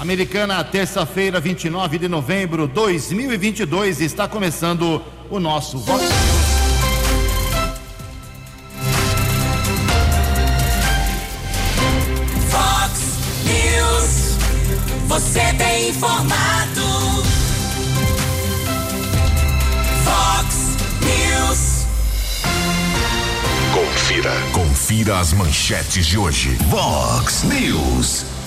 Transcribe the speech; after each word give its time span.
Americana, 0.00 0.64
terça-feira, 0.64 1.38
29 1.38 1.98
de 1.98 2.08
novembro 2.08 2.66
de 2.66 2.72
2022, 2.72 4.00
está 4.00 4.26
começando 4.26 5.02
o 5.28 5.38
nosso 5.38 5.76
Vox 5.76 6.02
Fox 12.48 13.18
News. 13.44 14.38
Você 15.06 15.52
tem 15.58 15.90
informado. 15.90 16.80
Fox 20.02 20.76
News. 21.02 21.84
Confira. 23.74 24.32
Confira 24.54 25.18
as 25.18 25.34
manchetes 25.34 26.06
de 26.06 26.16
hoje. 26.16 26.56
Vox 26.70 27.42
News. 27.42 28.39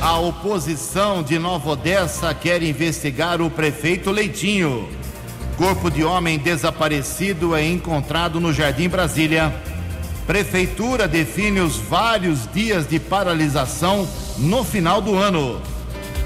A 0.00 0.18
oposição 0.18 1.22
de 1.22 1.38
Nova 1.38 1.72
Odessa 1.72 2.32
quer 2.32 2.62
investigar 2.62 3.42
o 3.42 3.50
prefeito 3.50 4.10
Leitinho. 4.10 4.88
Corpo 5.58 5.90
de 5.90 6.02
homem 6.02 6.38
desaparecido 6.38 7.54
é 7.54 7.66
encontrado 7.66 8.40
no 8.40 8.50
Jardim 8.50 8.88
Brasília. 8.88 9.54
Prefeitura 10.26 11.06
define 11.06 11.60
os 11.60 11.76
vários 11.76 12.50
dias 12.50 12.88
de 12.88 12.98
paralisação 12.98 14.08
no 14.38 14.64
final 14.64 15.02
do 15.02 15.14
ano. 15.16 15.60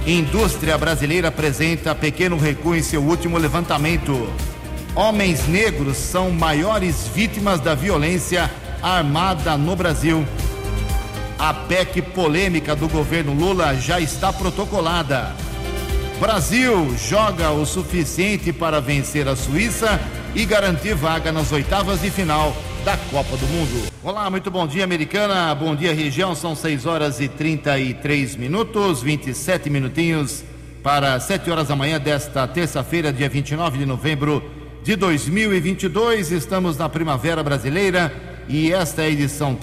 Indústria 0.07 0.79
brasileira 0.79 1.27
apresenta 1.27 1.97
pequeno 1.97 2.39
recuo 2.39 2.77
em 2.77 2.83
seu 2.83 3.03
último 3.03 3.39
levantamento. 3.39 4.29
Homens 4.95 5.49
negros 5.49 5.97
são 5.97 6.31
maiores 6.31 7.09
vítimas 7.13 7.59
da 7.59 7.75
violência 7.75 8.49
armada 8.81 9.57
no 9.57 9.75
Brasil. 9.75 10.25
A 11.39 11.53
PEC 11.53 12.01
polêmica 12.01 12.77
do 12.77 12.89
governo 12.89 13.35
Lula 13.35 13.75
já 13.75 14.01
está 14.01 14.33
protocolada. 14.33 15.35
Brasil 16.21 16.95
joga 16.97 17.51
o 17.51 17.67
suficiente 17.67 18.53
para 18.53 18.81
vencer 18.81 19.27
a 19.27 19.35
Suíça 19.35 20.01
e 20.35 20.45
garantir 20.45 20.95
vaga 20.95 21.33
nas 21.33 21.51
oitavas 21.51 22.01
de 22.01 22.11
final 22.11 22.57
da 22.85 22.97
Copa 22.97 23.37
do 23.37 23.47
Mundo. 23.49 23.89
Olá, 24.03 24.31
muito 24.31 24.51
bom 24.51 24.67
dia, 24.67 24.85
americana. 24.85 25.55
Bom 25.55 25.75
dia, 25.75 25.93
região. 25.93 26.35
São 26.35 26.55
6 26.55 26.87
horas 26.87 27.21
e 27.21 27.29
33 27.29 28.37
minutos, 28.37 29.03
27 29.03 29.69
minutinhos 29.69 30.45
para 30.83 31.19
7 31.19 31.51
horas 31.51 31.69
da 31.69 31.77
manhã 31.77 31.99
desta 31.99 32.47
terça-feira, 32.47 33.13
dia 33.13 33.29
29 33.29 33.79
de 33.79 33.87
novembro 33.87 34.43
de 34.85 34.95
2022. 34.95 36.31
Estamos 36.31 36.79
na 36.79 36.89
Primavera 36.89 37.43
Brasileira 37.43 38.15
e 38.49 38.73
esta 38.73 39.03
é 39.03 39.07
a 39.07 39.11
edição 39.11 39.55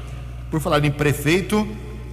Por 0.49 0.59
falar 0.59 0.83
em 0.83 0.91
prefeito, 0.91 1.67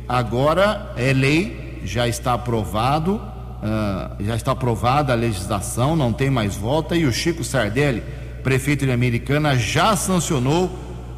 agora 0.07 0.93
é 0.97 1.13
lei, 1.13 1.81
já 1.85 2.07
está 2.07 2.35
aprovado, 2.35 3.15
uh, 3.15 4.23
já 4.23 4.37
está 4.37 4.53
aprovada 4.53 5.13
a 5.13 5.17
legislação, 5.17 5.97
não 5.97 6.13
tem 6.13 6.29
mais 6.29 6.55
volta, 6.55 6.95
e 6.95 7.07
o 7.07 7.13
Chico 7.13 7.43
Sardelli, 7.43 8.03
prefeito 8.43 8.85
de 8.85 8.93
Americana, 8.93 9.57
já 9.57 9.97
sancionou, 9.97 10.71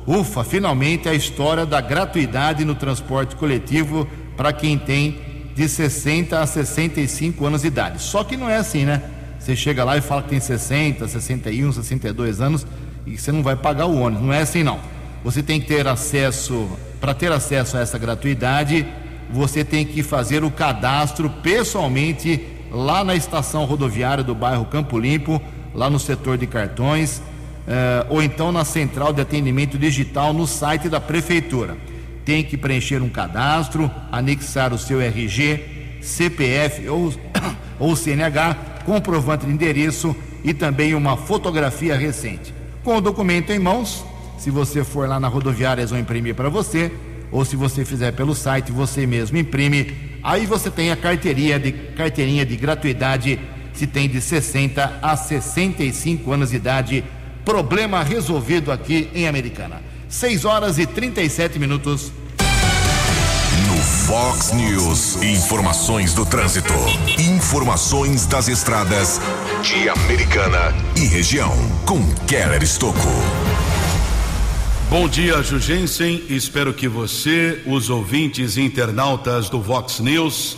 ufa, 0.06 0.44
finalmente, 0.44 1.08
a 1.08 1.14
história 1.14 1.64
da 1.64 1.80
gratuidade 1.80 2.64
no 2.64 2.74
transporte 2.74 3.36
coletivo 3.36 4.06
para 4.36 4.52
quem 4.52 4.78
tem 4.78 5.18
de 5.54 5.68
60 5.68 6.40
a 6.40 6.46
65 6.46 7.46
anos 7.46 7.62
de 7.62 7.68
idade. 7.68 8.02
Só 8.02 8.24
que 8.24 8.36
não 8.36 8.50
é 8.50 8.56
assim, 8.56 8.84
né? 8.84 9.02
Você 9.38 9.54
chega 9.54 9.84
lá 9.84 9.96
e 9.96 10.00
fala 10.00 10.22
que 10.22 10.30
tem 10.30 10.40
60, 10.40 11.06
61, 11.06 11.72
62 11.72 12.40
anos 12.40 12.66
e 13.06 13.16
você 13.16 13.30
não 13.30 13.42
vai 13.42 13.54
pagar 13.54 13.86
o 13.86 14.00
ônibus. 14.00 14.26
Não 14.26 14.32
é 14.32 14.40
assim, 14.40 14.62
não. 14.62 14.80
Você 15.22 15.42
tem 15.42 15.60
que 15.60 15.66
ter 15.66 15.86
acesso, 15.86 16.68
para 17.00 17.14
ter 17.14 17.30
acesso 17.30 17.76
a 17.76 17.80
essa 17.80 17.98
gratuidade, 17.98 18.86
você 19.30 19.64
tem 19.64 19.84
que 19.84 20.02
fazer 20.02 20.44
o 20.44 20.50
cadastro 20.50 21.30
pessoalmente 21.42 22.46
lá 22.70 23.04
na 23.04 23.14
estação 23.14 23.64
rodoviária 23.64 24.24
do 24.24 24.34
bairro 24.34 24.64
Campo 24.64 24.98
Limpo, 24.98 25.40
lá 25.74 25.88
no 25.88 25.98
setor 25.98 26.36
de 26.36 26.46
cartões, 26.46 27.22
ou 28.08 28.22
então 28.22 28.52
na 28.52 28.64
central 28.64 29.12
de 29.12 29.20
atendimento 29.20 29.78
digital 29.78 30.32
no 30.32 30.46
site 30.46 30.88
da 30.88 31.00
prefeitura. 31.00 31.76
Tem 32.24 32.42
que 32.42 32.56
preencher 32.56 33.02
um 33.02 33.08
cadastro, 33.08 33.90
anexar 34.10 34.72
o 34.72 34.78
seu 34.78 35.00
RG, 35.00 35.98
CPF 36.00 36.88
ou, 36.88 37.12
ou 37.78 37.96
CNH, 37.96 38.54
comprovante 38.84 39.46
de 39.46 39.52
endereço 39.52 40.14
e 40.42 40.52
também 40.52 40.94
uma 40.94 41.16
fotografia 41.16 41.96
recente. 41.96 42.54
Com 42.82 42.96
o 42.96 43.00
documento 43.00 43.50
em 43.50 43.58
mãos, 43.58 44.04
se 44.38 44.50
você 44.50 44.84
for 44.84 45.08
lá 45.08 45.18
na 45.18 45.28
rodoviária, 45.28 45.80
eles 45.80 45.90
vão 45.90 45.98
imprimir 45.98 46.34
para 46.34 46.50
você, 46.50 46.92
ou 47.32 47.44
se 47.44 47.56
você 47.56 47.84
fizer 47.84 48.12
pelo 48.12 48.34
site, 48.34 48.70
você 48.70 49.06
mesmo 49.06 49.38
imprime. 49.38 50.18
Aí 50.22 50.44
você 50.46 50.70
tem 50.70 50.92
a 50.92 50.96
carteirinha 50.96 51.58
de, 51.58 51.72
carteirinha 51.72 52.44
de 52.44 52.56
gratuidade, 52.56 53.40
se 53.72 53.86
tem 53.86 54.08
de 54.08 54.20
60 54.20 54.98
a 55.02 55.16
65 55.16 56.30
anos 56.30 56.50
de 56.50 56.56
idade. 56.56 57.04
Problema 57.44 58.02
resolvido 58.02 58.72
aqui 58.72 59.10
em 59.14 59.28
Americana. 59.28 59.82
6 60.08 60.44
horas 60.44 60.78
e 60.78 60.86
37 60.86 61.58
minutos. 61.58 62.10
No 63.68 63.76
Fox 63.82 64.52
News, 64.52 65.22
informações 65.22 66.14
do 66.14 66.24
trânsito, 66.24 66.72
informações 67.18 68.24
das 68.26 68.48
estradas 68.48 69.20
de 69.62 69.88
Americana 69.88 70.74
e 70.96 71.06
região, 71.06 71.52
com 71.84 72.02
Keller 72.26 72.62
Estocco. 72.62 73.08
Bom 74.88 75.08
dia, 75.08 75.42
Jugensen. 75.42 76.24
Espero 76.30 76.72
que 76.72 76.88
você, 76.88 77.60
os 77.66 77.90
ouvintes 77.90 78.56
e 78.56 78.62
internautas 78.62 79.50
do 79.50 79.60
Vox 79.60 80.00
News, 80.00 80.56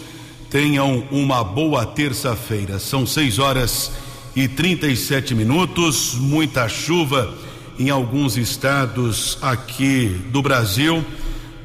tenham 0.50 1.04
uma 1.10 1.42
boa 1.42 1.84
terça-feira. 1.84 2.78
São 2.78 3.06
6 3.06 3.38
horas 3.38 3.90
e 3.90 4.05
37 4.36 5.34
minutos, 5.34 6.14
muita 6.14 6.68
chuva 6.68 7.32
em 7.78 7.88
alguns 7.88 8.36
estados 8.36 9.38
aqui 9.40 10.20
do 10.30 10.42
Brasil, 10.42 11.02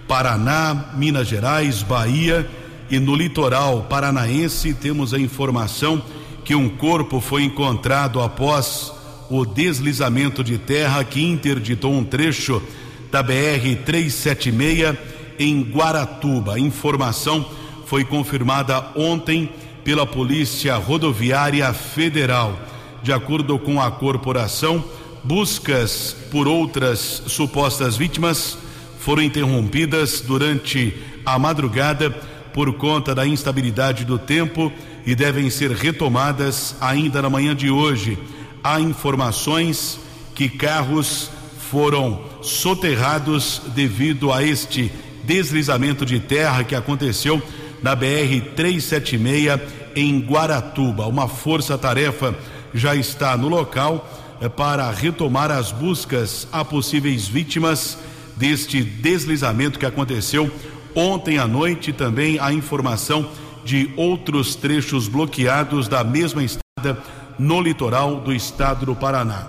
Paraná, 0.07 0.93
Minas 0.95 1.27
Gerais, 1.27 1.83
Bahia 1.83 2.49
e 2.89 2.97
no 2.97 3.13
litoral 3.13 3.87
paranaense 3.89 4.73
temos 4.73 5.13
a 5.13 5.19
informação 5.19 6.01
que 6.45 6.55
um 6.55 6.69
corpo 6.69 7.19
foi 7.19 7.43
encontrado 7.43 8.21
após 8.21 8.93
o 9.29 9.45
deslizamento 9.45 10.41
de 10.41 10.57
terra 10.57 11.03
que 11.03 11.21
interditou 11.21 11.93
um 11.93 12.05
trecho 12.05 12.63
da 13.11 13.21
BR 13.21 13.75
376 13.85 14.97
em 15.37 15.61
Guaratuba. 15.61 16.55
A 16.55 16.59
informação 16.59 17.45
foi 17.85 18.05
confirmada 18.05 18.91
ontem 18.95 19.49
pela 19.83 20.05
Polícia 20.05 20.75
Rodoviária 20.75 21.71
Federal. 21.73 22.59
De 23.01 23.11
acordo 23.11 23.57
com 23.57 23.81
a 23.81 23.89
corporação, 23.89 24.83
buscas 25.23 26.15
por 26.31 26.47
outras 26.47 27.23
supostas 27.27 27.97
vítimas 27.97 28.57
foram 28.99 29.23
interrompidas 29.23 30.21
durante 30.21 30.93
a 31.25 31.39
madrugada 31.39 32.11
por 32.53 32.73
conta 32.73 33.15
da 33.15 33.25
instabilidade 33.25 34.05
do 34.05 34.19
tempo 34.19 34.71
e 35.05 35.15
devem 35.15 35.49
ser 35.49 35.71
retomadas 35.71 36.75
ainda 36.79 37.21
na 37.21 37.29
manhã 37.29 37.55
de 37.55 37.71
hoje. 37.71 38.17
Há 38.63 38.79
informações 38.79 39.99
que 40.35 40.47
carros 40.47 41.31
foram 41.71 42.21
soterrados 42.41 43.61
devido 43.73 44.31
a 44.31 44.43
este 44.43 44.91
deslizamento 45.23 46.05
de 46.05 46.19
terra 46.19 46.63
que 46.63 46.75
aconteceu 46.75 47.41
na 47.81 47.95
BR 47.95 48.41
376 48.55 49.59
em 49.95 50.19
Guaratuba. 50.19 51.07
Uma 51.07 51.27
força-tarefa 51.27 52.35
já 52.73 52.95
está 52.95 53.35
no 53.35 53.47
local 53.47 54.09
eh, 54.39 54.47
para 54.47 54.89
retomar 54.91 55.51
as 55.51 55.71
buscas 55.71 56.47
a 56.51 56.63
possíveis 56.63 57.27
vítimas 57.27 57.97
deste 58.35 58.81
deslizamento 58.83 59.79
que 59.79 59.85
aconteceu 59.85 60.49
ontem 60.95 61.37
à 61.37 61.47
noite. 61.47 61.91
Também 61.91 62.39
a 62.39 62.53
informação 62.53 63.29
de 63.63 63.91
outros 63.95 64.55
trechos 64.55 65.07
bloqueados 65.07 65.87
da 65.87 66.03
mesma 66.03 66.43
estrada 66.43 67.01
no 67.37 67.61
litoral 67.61 68.17
do 68.21 68.33
estado 68.33 68.85
do 68.85 68.95
Paraná. 68.95 69.47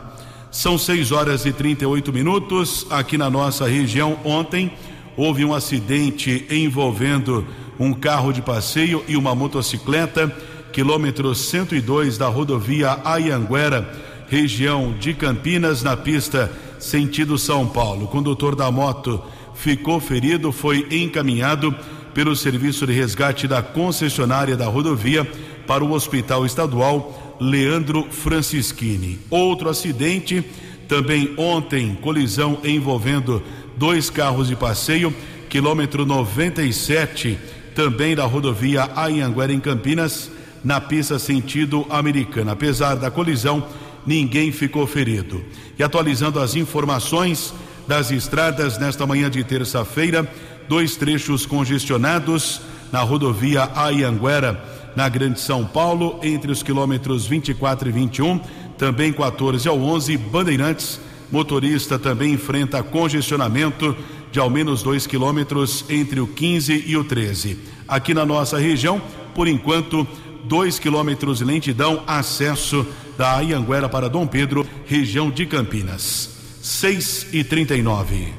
São 0.50 0.76
6 0.76 1.12
horas 1.12 1.46
e 1.46 1.52
38 1.52 2.12
minutos. 2.12 2.86
Aqui 2.90 3.16
na 3.16 3.30
nossa 3.30 3.66
região, 3.66 4.18
ontem, 4.22 4.70
houve 5.16 5.44
um 5.44 5.54
acidente 5.54 6.46
envolvendo 6.50 7.46
um 7.78 7.92
carro 7.92 8.32
de 8.32 8.42
passeio 8.42 9.04
e 9.08 9.16
uma 9.16 9.34
motocicleta, 9.34 10.34
quilômetro 10.72 11.34
102 11.34 12.16
da 12.18 12.28
rodovia 12.28 12.98
Ayanguera, 13.04 13.90
região 14.28 14.92
de 14.98 15.12
Campinas, 15.14 15.82
na 15.82 15.96
pista 15.96 16.50
sentido 16.78 17.38
São 17.38 17.66
Paulo. 17.66 18.04
O 18.04 18.08
condutor 18.08 18.56
da 18.56 18.70
moto 18.70 19.22
ficou 19.54 20.00
ferido, 20.00 20.50
foi 20.50 20.86
encaminhado 20.90 21.74
pelo 22.14 22.34
serviço 22.36 22.86
de 22.86 22.92
resgate 22.92 23.46
da 23.46 23.62
concessionária 23.62 24.56
da 24.56 24.66
rodovia 24.66 25.24
para 25.66 25.84
o 25.84 25.92
Hospital 25.92 26.44
Estadual 26.44 27.36
Leandro 27.40 28.06
Francischini. 28.10 29.18
Outro 29.30 29.68
acidente, 29.68 30.44
também 30.88 31.34
ontem, 31.36 31.96
colisão 32.00 32.58
envolvendo 32.64 33.42
dois 33.76 34.10
carros 34.10 34.48
de 34.48 34.56
passeio, 34.56 35.14
quilômetro 35.48 36.04
97, 36.04 37.38
também 37.74 38.14
da 38.14 38.24
rodovia 38.24 38.88
Anhanguera 38.96 39.52
em 39.52 39.60
Campinas, 39.60 40.30
na 40.64 40.80
pista 40.80 41.18
sentido 41.18 41.86
americana. 41.90 42.52
Apesar 42.52 42.94
da 42.94 43.10
colisão, 43.10 43.66
ninguém 44.06 44.52
ficou 44.52 44.86
ferido. 44.86 45.42
E 45.78 45.82
atualizando 45.82 46.40
as 46.40 46.54
informações 46.54 47.52
das 47.86 48.10
estradas 48.10 48.78
nesta 48.78 49.06
manhã 49.06 49.28
de 49.30 49.42
terça-feira, 49.42 50.30
dois 50.68 50.96
trechos 50.96 51.46
congestionados 51.46 52.60
na 52.92 53.00
rodovia 53.00 53.70
Ayanguera, 53.74 54.62
na 54.94 55.08
Grande 55.08 55.40
São 55.40 55.64
Paulo, 55.64 56.20
entre 56.22 56.52
os 56.52 56.62
quilômetros 56.62 57.26
24 57.26 57.88
e 57.88 57.92
21, 57.92 58.40
também 58.76 59.12
14 59.12 59.68
ao 59.68 59.80
11, 59.80 60.16
Bandeirantes. 60.16 61.00
Motorista 61.30 61.98
também 61.98 62.34
enfrenta 62.34 62.82
congestionamento 62.82 63.96
de 64.32 64.40
ao 64.40 64.50
menos 64.50 64.82
2 64.82 65.06
quilômetros 65.06 65.84
entre 65.90 66.18
o 66.18 66.26
15 66.26 66.84
e 66.86 66.96
o 66.96 67.04
13. 67.04 67.58
Aqui 67.86 68.14
na 68.14 68.24
nossa 68.24 68.58
região, 68.58 69.02
por 69.34 69.46
enquanto, 69.46 70.08
2 70.44 70.78
quilômetros 70.78 71.38
de 71.38 71.44
lentidão, 71.44 72.02
acesso 72.06 72.86
da 73.16 73.36
Ayanguera 73.36 73.88
para 73.88 74.08
Dom 74.08 74.26
Pedro, 74.26 74.66
região 74.86 75.30
de 75.30 75.46
Campinas. 75.46 76.30
6 76.62 77.28
e 77.32 77.44
39. 77.44 78.32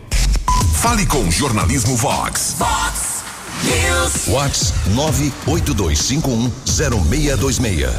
Fale 0.81 1.05
com 1.05 1.29
Jornalismo 1.29 1.95
Vox. 1.95 2.55
Vox 2.57 3.23
News. 3.63 4.25
Vox 4.27 4.73
982510626. 5.45 7.89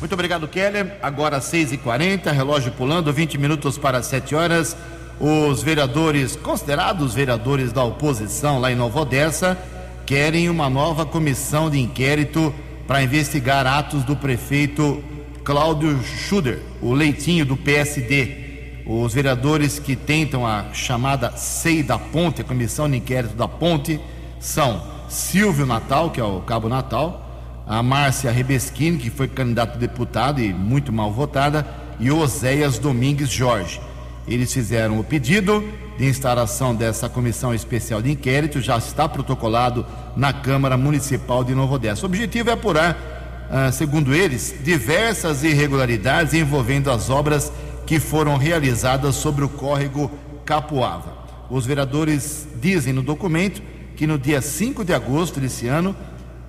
Muito 0.00 0.12
obrigado, 0.12 0.48
Keller. 0.48 0.98
Agora 1.02 1.40
6h40, 1.40 2.32
relógio 2.32 2.72
pulando, 2.72 3.12
20 3.12 3.38
minutos 3.38 3.78
para 3.78 4.02
7 4.02 4.34
horas. 4.34 4.76
Os 5.20 5.64
vereadores, 5.64 6.36
considerados 6.36 7.12
vereadores 7.12 7.72
da 7.72 7.82
oposição 7.82 8.60
lá 8.60 8.70
em 8.70 8.76
Nova 8.76 9.00
Odessa, 9.00 9.58
querem 10.06 10.48
uma 10.48 10.70
nova 10.70 11.04
comissão 11.04 11.68
de 11.68 11.80
inquérito 11.80 12.54
para 12.86 13.02
investigar 13.02 13.66
atos 13.66 14.04
do 14.04 14.14
prefeito 14.14 15.02
Cláudio 15.42 16.00
Schuder, 16.04 16.60
o 16.80 16.92
leitinho 16.92 17.44
do 17.44 17.56
PSD. 17.56 18.82
Os 18.86 19.12
vereadores 19.12 19.80
que 19.80 19.96
tentam 19.96 20.46
a 20.46 20.72
chamada 20.72 21.32
SEI 21.36 21.82
da 21.82 21.98
Ponte, 21.98 22.40
a 22.40 22.44
Comissão 22.44 22.88
de 22.88 22.96
Inquérito 22.96 23.34
da 23.34 23.48
Ponte, 23.48 24.00
são 24.38 24.80
Silvio 25.08 25.66
Natal, 25.66 26.10
que 26.10 26.20
é 26.20 26.24
o 26.24 26.40
Cabo 26.42 26.68
Natal, 26.68 27.64
a 27.66 27.82
Márcia 27.82 28.30
Rebeschini, 28.30 28.98
que 28.98 29.10
foi 29.10 29.26
candidata 29.26 29.74
a 29.74 29.78
deputada 29.78 30.40
e 30.40 30.54
muito 30.54 30.92
mal 30.92 31.12
votada, 31.12 31.66
e 31.98 32.10
Oséias 32.10 32.78
Domingues 32.78 33.28
Jorge. 33.28 33.80
Eles 34.28 34.52
fizeram 34.52 35.00
o 35.00 35.04
pedido 35.04 35.64
de 35.96 36.06
instalação 36.06 36.74
dessa 36.74 37.08
comissão 37.08 37.54
especial 37.54 38.00
de 38.02 38.10
inquérito, 38.10 38.60
já 38.60 38.76
está 38.76 39.08
protocolado 39.08 39.84
na 40.16 40.32
Câmara 40.32 40.76
Municipal 40.76 41.42
de 41.42 41.54
Novo 41.54 41.74
Odessa. 41.74 42.02
O 42.02 42.06
objetivo 42.06 42.50
é 42.50 42.52
apurar, 42.52 43.48
ah, 43.50 43.72
segundo 43.72 44.14
eles, 44.14 44.54
diversas 44.62 45.42
irregularidades 45.42 46.34
envolvendo 46.34 46.90
as 46.90 47.10
obras 47.10 47.50
que 47.86 47.98
foram 47.98 48.36
realizadas 48.36 49.16
sobre 49.16 49.44
o 49.44 49.48
córrego 49.48 50.10
Capuava. 50.44 51.16
Os 51.50 51.66
vereadores 51.66 52.46
dizem 52.60 52.92
no 52.92 53.02
documento 53.02 53.62
que 53.96 54.06
no 54.06 54.18
dia 54.18 54.40
5 54.40 54.84
de 54.84 54.92
agosto 54.92 55.40
desse 55.40 55.66
ano, 55.66 55.96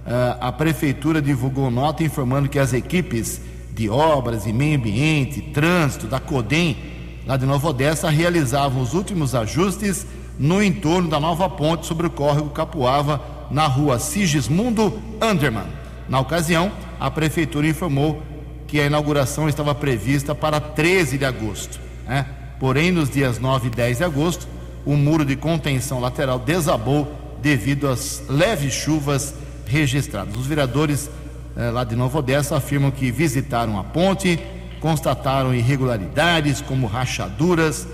ah, 0.05 0.37
a 0.41 0.51
prefeitura 0.51 1.21
divulgou 1.21 1.71
nota 1.71 2.03
informando 2.03 2.49
que 2.49 2.59
as 2.59 2.73
equipes 2.73 3.41
de 3.73 3.89
obras 3.89 4.45
e 4.45 4.51
meio 4.51 4.77
ambiente, 4.77 5.41
trânsito 5.41 6.05
da 6.05 6.19
CODEM, 6.19 6.88
lá 7.29 7.37
de 7.37 7.45
Nova 7.45 7.69
Odessa, 7.69 8.09
realizavam 8.09 8.81
os 8.81 8.95
últimos 8.95 9.35
ajustes 9.35 10.03
no 10.39 10.63
entorno 10.63 11.07
da 11.07 11.19
nova 11.19 11.47
ponte 11.47 11.85
sobre 11.85 12.07
o 12.07 12.09
córrego 12.09 12.49
Capuava, 12.49 13.21
na 13.51 13.67
rua 13.67 13.99
Sigismundo 13.99 14.99
Anderman. 15.21 15.67
Na 16.07 16.19
ocasião, 16.19 16.71
a 16.99 17.11
prefeitura 17.11 17.67
informou 17.67 18.23
que 18.65 18.79
a 18.79 18.87
inauguração 18.87 19.47
estava 19.47 19.75
prevista 19.75 20.33
para 20.33 20.59
13 20.59 21.19
de 21.19 21.25
agosto. 21.25 21.79
Né? 22.07 22.25
Porém, 22.59 22.89
nos 22.89 23.11
dias 23.11 23.37
9 23.37 23.67
e 23.67 23.69
10 23.69 23.99
de 23.99 24.03
agosto, 24.03 24.47
o 24.83 24.97
muro 24.97 25.23
de 25.23 25.35
contenção 25.35 25.99
lateral 25.99 26.39
desabou 26.39 27.13
devido 27.43 27.87
às 27.87 28.23
leves 28.27 28.73
chuvas 28.73 29.35
registradas. 29.67 30.35
Os 30.35 30.47
vereadores 30.47 31.11
eh, 31.55 31.69
lá 31.69 31.83
de 31.83 31.95
Nova 31.95 32.17
Odessa 32.17 32.57
afirmam 32.57 32.89
que 32.89 33.11
visitaram 33.11 33.77
a 33.77 33.83
ponte, 33.83 34.39
constataram 34.79 35.53
irregularidades 35.53 36.61
como 36.61 36.87
rachaduras, 36.87 37.87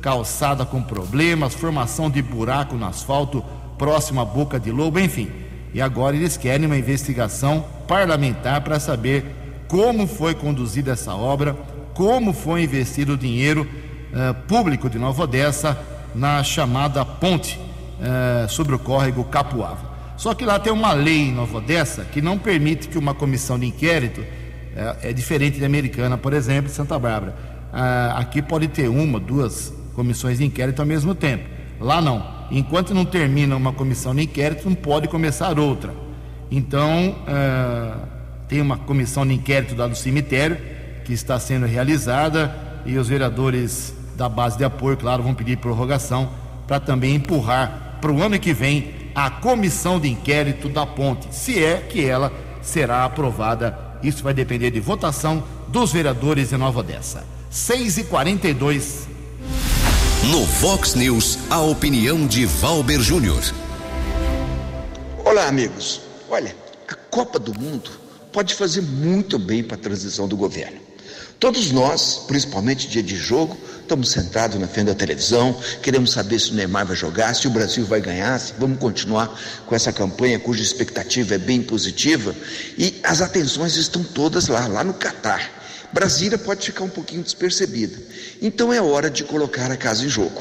calçada 0.00 0.64
com 0.64 0.82
problemas, 0.82 1.54
formação 1.54 2.10
de 2.10 2.20
buraco 2.20 2.76
no 2.76 2.86
asfalto 2.86 3.44
próximo 3.78 4.20
à 4.20 4.24
boca 4.24 4.58
de 4.58 4.70
lobo, 4.70 4.98
enfim. 4.98 5.30
E 5.72 5.80
agora 5.80 6.16
eles 6.16 6.36
querem 6.36 6.66
uma 6.66 6.76
investigação 6.76 7.64
parlamentar 7.86 8.60
para 8.60 8.78
saber 8.78 9.24
como 9.68 10.06
foi 10.06 10.34
conduzida 10.34 10.92
essa 10.92 11.14
obra, 11.14 11.56
como 11.94 12.32
foi 12.32 12.64
investido 12.64 13.14
o 13.14 13.16
dinheiro 13.16 13.66
eh, 14.12 14.32
público 14.46 14.90
de 14.90 14.98
Nova 14.98 15.22
Odessa 15.22 15.78
na 16.14 16.42
chamada 16.42 17.04
ponte 17.04 17.58
eh, 18.00 18.46
sobre 18.48 18.74
o 18.74 18.78
córrego 18.78 19.24
Capuava. 19.24 19.90
Só 20.16 20.34
que 20.34 20.44
lá 20.44 20.58
tem 20.58 20.72
uma 20.72 20.92
lei 20.92 21.22
em 21.22 21.32
Nova 21.32 21.58
Odessa 21.58 22.04
que 22.04 22.20
não 22.20 22.38
permite 22.38 22.88
que 22.88 22.98
uma 22.98 23.14
comissão 23.14 23.58
de 23.58 23.66
inquérito, 23.66 24.22
eh, 24.76 24.96
é 25.02 25.12
diferente 25.12 25.58
da 25.58 25.66
americana, 25.66 26.16
por 26.16 26.32
exemplo, 26.32 26.70
de 26.70 26.74
Santa 26.74 26.98
Bárbara. 26.98 27.34
Ah, 27.72 28.16
aqui 28.18 28.42
pode 28.42 28.68
ter 28.68 28.88
uma, 28.88 29.18
duas 29.18 29.72
comissões 29.94 30.38
de 30.38 30.44
inquérito 30.44 30.80
ao 30.80 30.86
mesmo 30.86 31.14
tempo. 31.14 31.44
Lá 31.80 32.00
não. 32.00 32.24
Enquanto 32.50 32.94
não 32.94 33.04
termina 33.04 33.56
uma 33.56 33.72
comissão 33.72 34.14
de 34.14 34.22
inquérito, 34.22 34.68
não 34.68 34.74
pode 34.74 35.08
começar 35.08 35.58
outra. 35.58 35.94
Então, 36.50 37.16
tem 38.46 38.60
uma 38.60 38.76
comissão 38.76 39.26
de 39.26 39.32
inquérito 39.32 39.74
lá 39.74 39.86
do 39.86 39.96
cemitério 39.96 40.58
que 41.02 41.12
está 41.14 41.38
sendo 41.38 41.64
realizada 41.64 42.54
e 42.84 42.98
os 42.98 43.08
vereadores 43.08 43.94
da 44.16 44.28
base 44.28 44.58
de 44.58 44.64
apoio, 44.64 44.96
claro, 44.96 45.22
vão 45.22 45.34
pedir 45.34 45.56
prorrogação 45.56 46.28
para 46.66 46.78
também 46.78 47.14
empurrar 47.14 47.98
para 48.00 48.12
o 48.12 48.22
ano 48.22 48.38
que 48.38 48.52
vem 48.52 48.92
a 49.14 49.30
comissão 49.30 50.00
de 50.00 50.08
inquérito 50.08 50.68
da 50.68 50.86
ponte, 50.86 51.34
se 51.34 51.62
é 51.62 51.78
que 51.78 52.04
ela 52.04 52.32
será 52.60 53.04
aprovada. 53.04 53.78
Isso 54.02 54.22
vai 54.22 54.34
depender 54.34 54.70
de 54.70 54.80
votação 54.80 55.44
dos 55.68 55.92
vereadores 55.92 56.48
de 56.48 56.56
Nova 56.56 56.80
Odessa. 56.80 57.24
6 57.48 57.98
e 57.98 58.04
42 58.04 59.06
No 60.30 60.44
Vox 60.44 60.94
News, 60.94 61.38
a 61.48 61.60
opinião 61.60 62.26
de 62.26 62.44
Valber 62.44 63.00
Júnior. 63.00 63.42
Olá, 65.24 65.46
amigos. 65.46 66.00
Olha, 66.28 66.56
a 66.88 66.94
Copa 66.94 67.38
do 67.38 67.54
Mundo 67.58 67.90
pode 68.32 68.54
fazer 68.54 68.80
muito 68.80 69.38
bem 69.38 69.62
para 69.62 69.76
a 69.76 69.80
transição 69.80 70.26
do 70.26 70.36
governo. 70.36 70.81
Todos 71.42 71.72
nós, 71.72 72.22
principalmente 72.28 72.86
dia 72.86 73.02
de 73.02 73.16
jogo, 73.16 73.58
estamos 73.80 74.12
sentados 74.12 74.60
na 74.60 74.68
frente 74.68 74.86
da 74.86 74.94
televisão, 74.94 75.60
queremos 75.82 76.12
saber 76.12 76.38
se 76.38 76.52
o 76.52 76.54
Neymar 76.54 76.86
vai 76.86 76.94
jogar, 76.94 77.34
se 77.34 77.48
o 77.48 77.50
Brasil 77.50 77.84
vai 77.84 78.00
ganhar, 78.00 78.38
se 78.38 78.52
vamos 78.56 78.78
continuar 78.78 79.36
com 79.66 79.74
essa 79.74 79.92
campanha 79.92 80.38
cuja 80.38 80.62
expectativa 80.62 81.34
é 81.34 81.38
bem 81.38 81.60
positiva. 81.60 82.32
E 82.78 83.00
as 83.02 83.20
atenções 83.20 83.74
estão 83.74 84.04
todas 84.04 84.46
lá, 84.46 84.68
lá 84.68 84.84
no 84.84 84.94
Catar. 84.94 85.50
Brasília 85.92 86.38
pode 86.38 86.64
ficar 86.64 86.84
um 86.84 86.88
pouquinho 86.88 87.24
despercebida. 87.24 87.98
Então 88.40 88.72
é 88.72 88.80
hora 88.80 89.10
de 89.10 89.24
colocar 89.24 89.68
a 89.68 89.76
casa 89.76 90.04
em 90.04 90.08
jogo. 90.08 90.40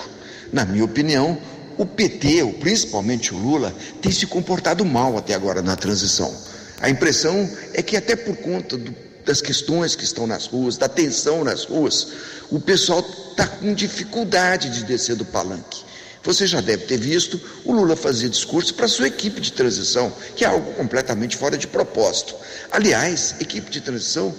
Na 0.53 0.65
minha 0.65 0.86
opinião, 0.86 1.36
o 1.79 1.86
PT, 1.86 2.43
ou 2.43 2.53
principalmente 2.53 3.34
o 3.34 3.39
Lula, 3.39 3.74
tem 4.03 4.12
se 4.12 4.27
comportado 4.27 4.86
mal 4.86 5.17
até 5.17 5.34
agora 5.34 5.63
na 5.63 5.75
transição. 5.75 6.31
A 6.79 6.91
impressão 6.91 7.50
é 7.74 7.81
que, 7.81 7.98
até 7.98 8.15
por 8.15 8.36
conta 8.38 8.77
do, 8.77 8.93
das 9.25 9.41
questões 9.41 9.95
que 9.95 10.03
estão 10.03 10.25
nas 10.27 10.47
ruas, 10.47 10.77
da 10.77 10.89
tensão 10.89 11.43
nas 11.43 11.63
ruas, 11.65 12.07
o 12.49 12.59
pessoal 12.59 13.05
está 13.31 13.47
com 13.47 13.73
dificuldade 13.73 14.69
de 14.69 14.83
descer 14.83 15.15
do 15.15 15.25
palanque. 15.25 15.83
Você 16.23 16.45
já 16.45 16.61
deve 16.61 16.85
ter 16.85 16.97
visto 16.97 17.41
o 17.65 17.71
Lula 17.71 17.95
fazer 17.95 18.29
discurso 18.29 18.75
para 18.75 18.87
sua 18.87 19.07
equipe 19.07 19.41
de 19.41 19.51
transição, 19.51 20.13
que 20.35 20.45
é 20.45 20.47
algo 20.47 20.71
completamente 20.73 21.35
fora 21.35 21.57
de 21.57 21.65
propósito. 21.65 22.35
Aliás, 22.71 23.35
equipe 23.39 23.71
de 23.71 23.81
transição 23.81 24.35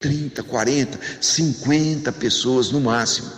30, 0.00 0.44
40, 0.44 0.96
50 1.20 2.12
pessoas 2.12 2.70
no 2.70 2.80
máximo. 2.80 3.28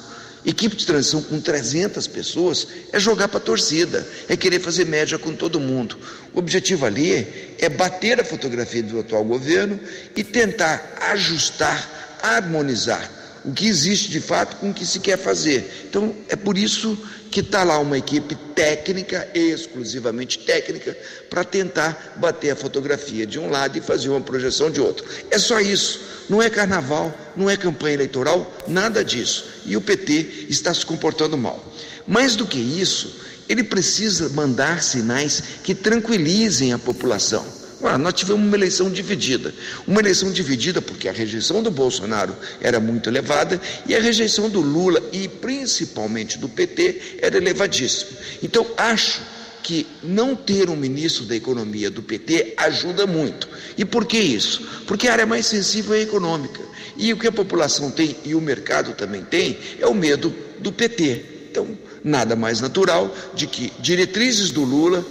Equipe 0.45 0.75
de 0.75 0.87
transição 0.87 1.23
com 1.23 1.41
300 1.41 2.07
pessoas 2.07 2.67
é 2.93 2.99
jogar 2.99 3.29
para 3.29 3.39
a 3.39 3.43
torcida, 3.43 4.07
é 4.29 4.37
querer 4.37 4.61
fazer 4.61 4.87
média 4.87 5.19
com 5.19 5.35
todo 5.35 5.61
mundo. 5.61 5.99
O 6.33 6.39
objetivo 6.39 6.87
ali 6.87 7.55
é 7.59 7.69
bater 7.69 8.21
a 8.21 8.25
fotografia 8.25 8.83
do 8.83 9.01
atual 9.01 9.25
governo 9.25 9.79
e 10.17 10.25
tentar 10.25 10.97
ajustar, 11.11 12.19
harmonizar 12.23 13.21
o 13.45 13.53
que 13.53 13.67
existe 13.67 14.11
de 14.11 14.21
fato 14.21 14.57
com 14.57 14.71
o 14.71 14.75
que 14.75 14.85
se 14.85 15.01
quer 15.01 15.19
fazer. 15.19 15.87
Então, 15.89 16.15
é 16.29 16.37
por 16.37 16.59
isso 16.59 16.99
que 17.31 17.41
está 17.41 17.63
lá 17.63 17.79
uma 17.79 17.97
equipe 17.97 18.35
técnica, 18.55 19.29
exclusivamente 19.35 20.39
técnica, 20.41 20.97
para 21.29 21.45
tentar 21.45 22.17
bater 22.17 22.51
a 22.51 22.57
fotografia 22.57 23.27
de 23.27 23.39
um 23.39 23.49
lado 23.49 23.79
e 23.79 23.81
fazer 23.81 24.09
uma 24.09 24.21
projeção 24.21 24.71
de 24.71 24.81
outro. 24.81 25.05
É 25.31 25.39
só 25.39 25.61
isso. 25.61 26.01
Não 26.29 26.43
é 26.43 26.51
carnaval, 26.51 27.17
não 27.37 27.49
é 27.49 27.57
campanha 27.57 27.95
eleitoral, 27.95 28.53
nada 28.67 29.05
disso. 29.05 29.47
E 29.65 29.77
o 29.77 29.81
PT 29.81 30.47
está 30.49 30.73
se 30.75 30.85
comportando 30.85 31.37
mal. 31.37 31.65
Mais 32.07 32.35
do 32.35 32.47
que 32.47 32.59
isso, 32.59 33.21
ele 33.49 33.65
precisa 33.65 34.29
mandar 34.29 34.83
sinais 34.83 35.43
que 35.63 35.75
tranquilizem 35.75 36.73
a 36.73 36.79
população. 36.79 37.60
Ah, 37.83 37.97
nós 37.97 38.15
tivemos 38.15 38.47
uma 38.47 38.57
eleição 38.57 38.91
dividida. 38.91 39.55
Uma 39.87 40.01
eleição 40.01 40.31
dividida 40.31 40.83
porque 40.83 41.09
a 41.09 41.13
rejeição 41.13 41.63
do 41.63 41.71
Bolsonaro 41.71 42.37
era 42.61 42.79
muito 42.79 43.09
elevada 43.09 43.61
e 43.87 43.95
a 43.95 44.01
rejeição 44.01 44.51
do 44.51 44.61
Lula 44.61 45.03
e 45.13 45.29
principalmente 45.29 46.39
do 46.39 46.49
PT 46.49 47.19
era 47.23 47.37
elevadíssima. 47.37 48.19
Então, 48.43 48.67
acho 48.77 49.21
que 49.63 49.87
não 50.03 50.35
ter 50.35 50.69
um 50.69 50.77
ministro 50.77 51.25
da 51.25 51.37
Economia 51.37 51.91
do 51.91 52.03
PT 52.03 52.55
ajuda 52.57 53.07
muito. 53.07 53.49
E 53.77 53.85
por 53.85 54.05
que 54.05 54.19
isso? 54.19 54.67
Porque 54.87 55.09
a 55.09 55.13
área 55.13 55.27
mais 55.27 55.47
sensível 55.47 55.95
é 55.95 56.01
econômica. 56.01 56.61
E 56.97 57.13
o 57.13 57.17
que 57.17 57.27
a 57.27 57.33
população 57.33 57.91
tem 57.91 58.17
e 58.25 58.35
o 58.35 58.41
mercado 58.41 58.93
também 58.95 59.23
tem 59.23 59.59
é 59.79 59.87
o 59.87 59.95
medo 59.95 60.35
do 60.59 60.73
PT. 60.73 61.25
Então, 61.51 61.79
nada 62.05 62.37
mais 62.37 62.61
natural 62.61 63.15
de 63.35 63.47
que 63.47 63.73
diretrizes 63.81 64.51
do 64.51 64.65
Lula 64.65 65.05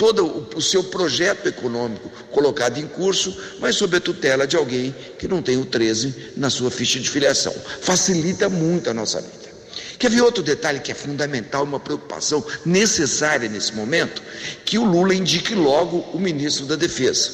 todo 0.00 0.48
o 0.56 0.62
seu 0.62 0.82
projeto 0.82 1.46
econômico 1.46 2.10
colocado 2.30 2.78
em 2.78 2.86
curso, 2.86 3.38
mas 3.58 3.76
sob 3.76 3.98
a 3.98 4.00
tutela 4.00 4.46
de 4.46 4.56
alguém 4.56 4.94
que 5.18 5.28
não 5.28 5.42
tem 5.42 5.58
o 5.58 5.66
13 5.66 6.32
na 6.38 6.48
sua 6.48 6.70
ficha 6.70 6.98
de 6.98 7.10
filiação. 7.10 7.54
Facilita 7.82 8.48
muito 8.48 8.88
a 8.88 8.94
nossa 8.94 9.20
vida. 9.20 9.50
Quer 9.98 10.10
ver 10.10 10.22
outro 10.22 10.42
detalhe 10.42 10.80
que 10.80 10.90
é 10.90 10.94
fundamental, 10.94 11.64
uma 11.64 11.78
preocupação 11.78 12.42
necessária 12.64 13.46
nesse 13.46 13.74
momento? 13.74 14.22
Que 14.64 14.78
o 14.78 14.86
Lula 14.86 15.14
indique 15.14 15.54
logo 15.54 15.98
o 16.14 16.18
ministro 16.18 16.64
da 16.64 16.76
Defesa. 16.76 17.32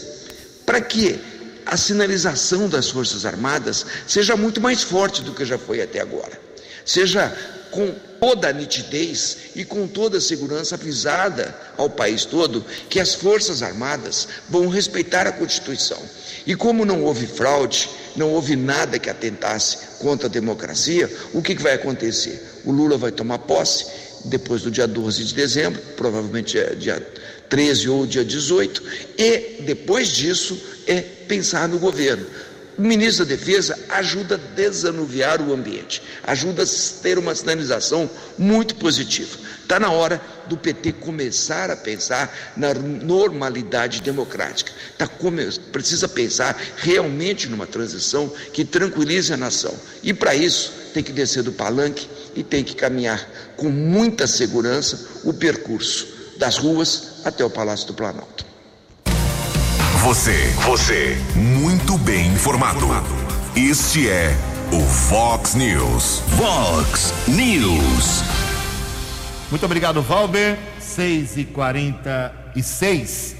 Para 0.67 0.81
que 0.81 1.21
a 1.65 1.77
sinalização 1.77 2.69
das 2.69 2.91
Forças 2.91 3.25
Armadas 3.25 3.87
seja 4.09 4.37
muito 4.37 4.61
mais 4.61 4.83
forte 4.83 5.23
do 5.23 5.33
que 5.33 5.45
já 5.45 5.57
foi 5.57 5.81
até 5.81 6.01
agora. 6.01 6.41
Seja 6.85 7.33
com 7.77 7.95
toda 8.19 8.49
a 8.49 8.53
nitidez 8.55 9.37
e 9.55 9.63
com 9.63 9.87
toda 9.87 10.17
a 10.17 10.21
segurança 10.21 10.77
avisada 10.77 11.55
ao 11.77 11.91
país 11.91 12.25
todo 12.25 12.65
que 12.89 12.99
as 12.99 13.15
Forças 13.15 13.63
Armadas 13.63 14.27
vão 14.49 14.67
respeitar 14.69 15.27
a 15.27 15.33
Constituição. 15.33 16.01
E 16.47 16.55
como 16.55 16.87
não 16.87 17.05
houve 17.05 17.27
fraude, 17.27 17.91
não 18.17 18.31
houve 18.33 18.57
nada 18.57 18.99
que 18.99 19.11
atentasse 19.11 19.99
contra 19.99 20.27
a 20.27 20.31
democracia, 20.31 21.11
o 21.35 21.43
que, 21.43 21.55
que 21.55 21.63
vai 21.63 21.75
acontecer? 21.75 22.43
O 22.65 22.73
Lula 22.73 22.97
vai 22.97 23.13
tomar 23.13 23.41
posse 23.41 23.87
depois 24.25 24.63
do 24.63 24.71
dia 24.71 24.89
12 24.89 25.25
de 25.25 25.35
dezembro, 25.35 25.83
provavelmente 25.99 26.59
é 26.59 26.75
dia 26.75 27.07
13 27.51 27.91
ou 27.91 28.07
dia 28.07 28.25
18, 28.25 28.83
e 29.19 29.63
depois 29.67 30.09
disso 30.09 30.59
é 30.87 31.03
pensar 31.03 31.69
no 31.69 31.79
governo. 31.79 32.27
O 32.79 32.83
ministro 32.83 33.25
da 33.25 33.35
Defesa 33.35 33.79
ajuda 33.89 34.35
a 34.35 34.55
desanuviar 34.55 35.41
o 35.41 35.53
ambiente, 35.53 36.03
ajuda 36.23 36.63
a 36.63 36.67
ter 37.03 37.19
uma 37.19 37.35
sinalização 37.35 38.09
muito 38.37 38.75
positiva. 38.75 39.39
Está 39.63 39.81
na 39.81 39.91
hora 39.91 40.21
do 40.47 40.57
PT 40.57 40.93
começar 40.93 41.71
a 41.71 41.77
pensar 41.77 42.53
na 42.57 42.75
normalidade 42.75 44.01
democrática. 44.01 44.71
Tá, 44.97 45.09
precisa 45.73 46.07
pensar 46.07 46.57
realmente 46.77 47.49
numa 47.49 47.67
transição 47.67 48.33
que 48.53 48.65
tranquilize 48.65 49.33
a 49.33 49.37
nação. 49.37 49.75
E 50.03 50.13
para 50.13 50.35
isso 50.35 50.73
tem 50.95 51.03
que 51.03 51.13
descer 51.13 51.43
do 51.43 51.53
palanque 51.53 52.09
e 52.35 52.45
tem 52.45 52.63
que 52.63 52.77
caminhar 52.77 53.29
com 53.57 53.71
muita 53.71 54.27
segurança 54.27 55.21
o 55.25 55.33
percurso 55.33 56.07
das 56.39 56.59
ruas 56.59 57.25
até 57.25 57.45
o 57.45 57.51
Palácio 57.51 57.89
do 57.89 57.95
Planalto. 57.95 58.46
Você, 60.07 60.55
você, 60.65 61.19
muito 61.35 61.99
bem 61.99 62.29
informado. 62.29 62.87
Este 63.57 64.09
é 64.09 64.37
o 64.73 64.81
Fox 64.81 65.57
News. 65.57 66.23
Fox 66.37 67.13
News. 67.27 68.23
Muito 69.51 69.67
obrigado, 69.67 70.01
Valber. 70.01 70.57
6 70.79 71.39
e 71.39 71.45
46 71.47 73.35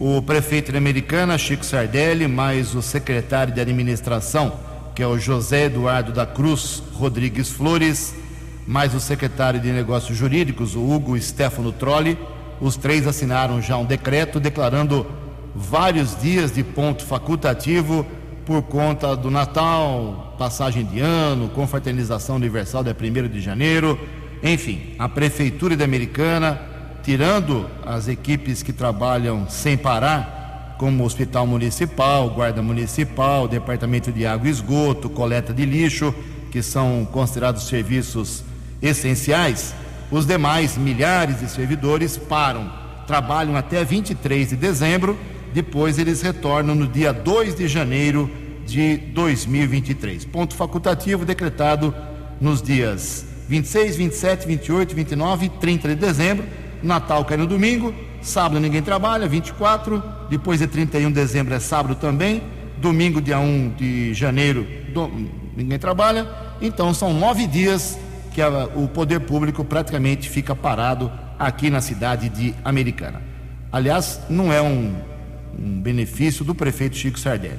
O 0.00 0.20
prefeito 0.20 0.72
de 0.72 0.78
Americana, 0.78 1.38
Chico 1.38 1.64
Sardelli, 1.64 2.26
mais 2.26 2.74
o 2.74 2.82
secretário 2.82 3.54
de 3.54 3.60
administração, 3.60 4.58
que 4.96 5.02
é 5.04 5.06
o 5.06 5.20
José 5.20 5.66
Eduardo 5.66 6.10
da 6.10 6.26
Cruz 6.26 6.82
Rodrigues 6.94 7.48
Flores, 7.48 8.12
mais 8.66 8.92
o 8.92 8.98
secretário 8.98 9.60
de 9.60 9.70
negócios 9.70 10.18
jurídicos, 10.18 10.74
o 10.74 10.80
Hugo 10.80 11.16
Stefano 11.20 11.70
Trolli, 11.70 12.18
os 12.60 12.76
três 12.76 13.06
assinaram 13.06 13.62
já 13.62 13.76
um 13.76 13.84
decreto 13.84 14.40
declarando 14.40 15.06
vários 15.58 16.16
dias 16.20 16.52
de 16.52 16.62
ponto 16.62 17.04
facultativo 17.04 18.06
por 18.46 18.62
conta 18.62 19.14
do 19.16 19.30
Natal, 19.30 20.36
passagem 20.38 20.84
de 20.84 21.00
ano, 21.00 21.48
confraternização 21.50 22.36
universal 22.36 22.82
dia 22.84 22.96
1 22.98 23.28
de 23.28 23.40
janeiro. 23.40 23.98
Enfim, 24.42 24.94
a 24.98 25.08
Prefeitura 25.08 25.76
de 25.76 25.82
Americana, 25.82 26.60
tirando 27.02 27.68
as 27.84 28.08
equipes 28.08 28.62
que 28.62 28.72
trabalham 28.72 29.48
sem 29.48 29.76
parar, 29.76 30.76
como 30.78 31.04
Hospital 31.04 31.44
Municipal, 31.44 32.30
Guarda 32.30 32.62
Municipal, 32.62 33.48
Departamento 33.48 34.12
de 34.12 34.24
Água 34.24 34.46
e 34.46 34.50
Esgoto, 34.50 35.10
Coleta 35.10 35.52
de 35.52 35.66
Lixo, 35.66 36.14
que 36.52 36.62
são 36.62 37.06
considerados 37.10 37.66
serviços 37.66 38.44
essenciais, 38.80 39.74
os 40.08 40.24
demais 40.24 40.78
milhares 40.78 41.40
de 41.40 41.50
servidores 41.50 42.16
param, 42.16 42.72
trabalham 43.08 43.56
até 43.56 43.84
23 43.84 44.50
de 44.50 44.56
dezembro 44.56 45.18
depois 45.52 45.98
eles 45.98 46.22
retornam 46.22 46.74
no 46.74 46.86
dia 46.86 47.12
2 47.12 47.54
de 47.54 47.68
janeiro 47.68 48.30
de 48.66 48.96
2023. 48.96 50.24
Ponto 50.26 50.54
facultativo 50.54 51.24
decretado 51.24 51.94
nos 52.40 52.60
dias 52.60 53.26
26, 53.48 53.96
27, 53.96 54.46
28, 54.46 54.94
29 54.94 55.46
e 55.46 55.48
30 55.48 55.88
de 55.88 55.94
dezembro. 55.94 56.46
Natal 56.82 57.24
cai 57.24 57.36
no 57.36 57.46
domingo, 57.46 57.94
sábado 58.20 58.60
ninguém 58.60 58.82
trabalha, 58.82 59.26
24, 59.26 60.02
depois 60.30 60.60
de 60.60 60.66
31 60.66 61.08
de 61.08 61.14
dezembro 61.14 61.54
é 61.54 61.58
sábado 61.58 61.94
também, 61.96 62.42
domingo, 62.76 63.20
dia 63.20 63.38
1 63.38 63.70
de 63.70 64.14
janeiro, 64.14 64.66
do, 64.92 65.10
ninguém 65.56 65.78
trabalha. 65.78 66.28
Então 66.60 66.92
são 66.94 67.12
nove 67.12 67.46
dias 67.46 67.98
que 68.32 68.42
a, 68.42 68.66
o 68.76 68.86
poder 68.86 69.20
público 69.20 69.64
praticamente 69.64 70.28
fica 70.28 70.54
parado 70.54 71.10
aqui 71.38 71.70
na 71.70 71.80
cidade 71.80 72.28
de 72.28 72.54
Americana. 72.64 73.22
Aliás, 73.72 74.20
não 74.28 74.52
é 74.52 74.62
um 74.62 74.94
um 75.58 75.80
benefício 75.80 76.44
do 76.44 76.54
prefeito 76.54 76.96
Chico 76.96 77.18
Sardelli. 77.18 77.58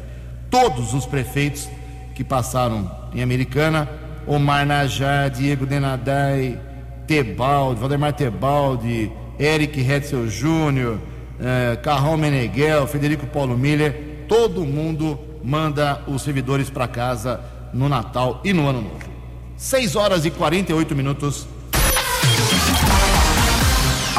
Todos 0.49 0.93
os 0.93 1.05
prefeitos 1.05 1.69
que 2.15 2.23
passaram 2.23 2.89
em 3.13 3.21
Americana. 3.21 3.89
Omar 4.25 4.65
Najar, 4.65 5.29
Diego 5.29 5.65
Denadai, 5.65 6.59
Tebaldi, 7.07 7.79
Valdemar 7.79 8.13
Tebaldi, 8.13 9.11
Eric 9.39 9.79
Hetzel 9.79 10.29
Júnior, 10.29 10.99
eh, 11.39 11.77
Carrão 11.81 12.15
Meneghel, 12.15 12.85
Federico 12.85 13.25
Paulo 13.25 13.57
Miller, 13.57 14.25
todo 14.27 14.65
mundo 14.65 15.19
manda 15.43 16.03
os 16.07 16.21
servidores 16.21 16.69
para 16.69 16.87
casa 16.87 17.39
no 17.73 17.89
Natal 17.89 18.41
e 18.43 18.53
no 18.53 18.67
Ano 18.67 18.81
Novo. 18.81 19.09
6 19.57 19.95
horas 19.95 20.25
e 20.25 20.29
48 20.29 20.95
minutos. 20.95 21.47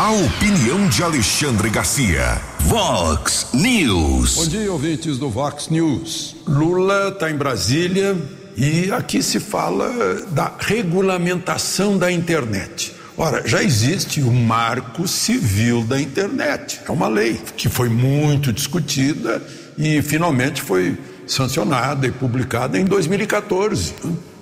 A 0.01 0.13
opinião 0.13 0.89
de 0.89 1.03
Alexandre 1.03 1.69
Garcia. 1.69 2.41
Vox 2.61 3.49
News. 3.53 4.37
Bom 4.37 4.47
dia, 4.47 4.73
ouvintes 4.73 5.19
do 5.19 5.29
Vox 5.29 5.69
News. 5.69 6.37
Lula 6.49 7.11
está 7.11 7.31
em 7.31 7.37
Brasília 7.37 8.17
e 8.57 8.91
aqui 8.93 9.23
se 9.23 9.39
fala 9.39 9.93
da 10.29 10.55
regulamentação 10.59 11.99
da 11.99 12.11
internet. 12.11 12.95
Ora, 13.15 13.47
já 13.47 13.63
existe 13.63 14.23
o 14.23 14.33
Marco 14.33 15.07
Civil 15.07 15.85
da 15.85 16.01
Internet. 16.01 16.81
É 16.89 16.91
uma 16.91 17.07
lei 17.07 17.39
que 17.55 17.69
foi 17.69 17.91
muito 17.91 18.55
discutida 18.55 19.47
e 19.77 20.01
finalmente 20.01 20.63
foi 20.63 20.97
sancionada 21.27 22.07
e 22.07 22.11
publicada 22.11 22.79
em 22.79 22.87
2014. 22.87 23.93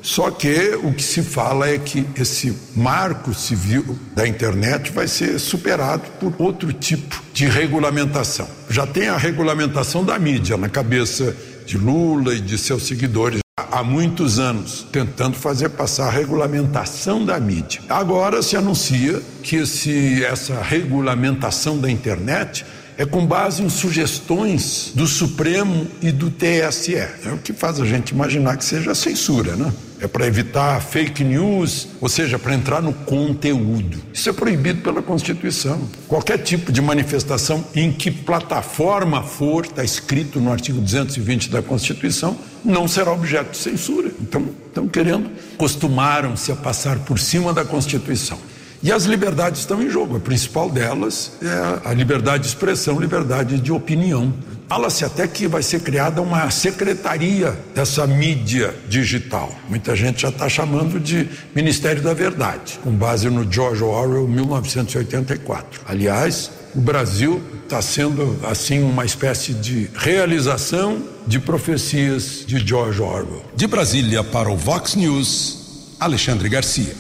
Só 0.02 0.30
que 0.30 0.78
o 0.82 0.92
que 0.92 1.02
se 1.02 1.22
fala 1.22 1.68
é 1.68 1.78
que 1.78 2.06
esse 2.16 2.56
marco 2.76 3.34
civil 3.34 3.98
da 4.14 4.26
internet 4.26 4.92
vai 4.92 5.08
ser 5.08 5.38
superado 5.38 6.02
por 6.20 6.34
outro 6.38 6.72
tipo 6.72 7.22
de 7.32 7.46
regulamentação. 7.46 8.48
Já 8.70 8.86
tem 8.86 9.08
a 9.08 9.16
regulamentação 9.16 10.04
da 10.04 10.18
mídia 10.18 10.56
na 10.56 10.68
cabeça 10.68 11.36
de 11.66 11.76
Lula 11.76 12.34
e 12.34 12.40
de 12.40 12.56
seus 12.56 12.86
seguidores 12.86 13.40
há 13.70 13.82
muitos 13.82 14.38
anos, 14.38 14.86
tentando 14.90 15.36
fazer 15.36 15.70
passar 15.70 16.06
a 16.06 16.10
regulamentação 16.10 17.24
da 17.24 17.38
mídia. 17.38 17.80
Agora 17.88 18.42
se 18.42 18.56
anuncia 18.56 19.20
que 19.42 19.56
esse, 19.56 20.24
essa 20.24 20.60
regulamentação 20.62 21.78
da 21.78 21.90
internet 21.90 22.64
é 22.96 23.04
com 23.04 23.24
base 23.24 23.62
em 23.62 23.68
sugestões 23.68 24.92
do 24.94 25.06
Supremo 25.06 25.86
e 26.02 26.10
do 26.10 26.30
TSE. 26.30 26.96
É 26.96 27.32
o 27.32 27.38
que 27.38 27.52
faz 27.52 27.80
a 27.80 27.84
gente 27.84 28.10
imaginar 28.10 28.56
que 28.56 28.64
seja 28.64 28.94
censura, 28.94 29.54
né? 29.54 29.72
É 30.00 30.06
para 30.06 30.26
evitar 30.26 30.80
fake 30.80 31.24
news, 31.24 31.88
ou 32.00 32.08
seja, 32.08 32.38
para 32.38 32.54
entrar 32.54 32.80
no 32.80 32.92
conteúdo. 32.92 33.98
Isso 34.12 34.28
é 34.30 34.32
proibido 34.32 34.80
pela 34.80 35.02
Constituição. 35.02 35.80
Qualquer 36.06 36.38
tipo 36.38 36.70
de 36.70 36.80
manifestação 36.80 37.64
em 37.74 37.90
que 37.90 38.10
plataforma 38.10 39.22
for, 39.22 39.64
está 39.64 39.82
escrito 39.82 40.40
no 40.40 40.52
artigo 40.52 40.80
220 40.80 41.50
da 41.50 41.62
Constituição, 41.62 42.36
não 42.64 42.86
será 42.86 43.12
objeto 43.12 43.52
de 43.52 43.56
censura. 43.56 44.10
Então, 44.20 44.48
estão 44.66 44.86
querendo, 44.86 45.30
costumaram-se 45.56 46.52
a 46.52 46.56
passar 46.56 46.98
por 47.00 47.18
cima 47.18 47.52
da 47.52 47.64
Constituição. 47.64 48.38
E 48.80 48.92
as 48.92 49.04
liberdades 49.04 49.60
estão 49.60 49.82
em 49.82 49.90
jogo. 49.90 50.16
A 50.16 50.20
principal 50.20 50.70
delas 50.70 51.32
é 51.42 51.88
a 51.88 51.92
liberdade 51.92 52.44
de 52.44 52.48
expressão, 52.48 53.00
liberdade 53.00 53.60
de 53.60 53.72
opinião. 53.72 54.32
Fala-se 54.68 55.02
até 55.02 55.26
que 55.26 55.48
vai 55.48 55.62
ser 55.62 55.80
criada 55.80 56.20
uma 56.20 56.50
secretaria 56.50 57.58
dessa 57.74 58.06
mídia 58.06 58.74
digital. 58.86 59.50
Muita 59.66 59.96
gente 59.96 60.20
já 60.20 60.28
está 60.28 60.46
chamando 60.46 61.00
de 61.00 61.26
Ministério 61.54 62.02
da 62.02 62.12
Verdade, 62.12 62.78
com 62.84 62.90
base 62.90 63.30
no 63.30 63.50
George 63.50 63.82
Orwell 63.82 64.28
1984. 64.28 65.80
Aliás, 65.88 66.50
o 66.74 66.80
Brasil 66.80 67.42
está 67.64 67.80
sendo 67.80 68.38
assim 68.46 68.82
uma 68.82 69.06
espécie 69.06 69.54
de 69.54 69.90
realização 69.94 71.02
de 71.26 71.38
profecias 71.38 72.44
de 72.46 72.58
George 72.58 73.00
Orwell. 73.00 73.44
De 73.56 73.66
Brasília 73.66 74.22
para 74.22 74.50
o 74.50 74.56
Vox 74.56 74.94
News, 74.94 75.94
Alexandre 75.98 76.46
Garcia. 76.46 76.94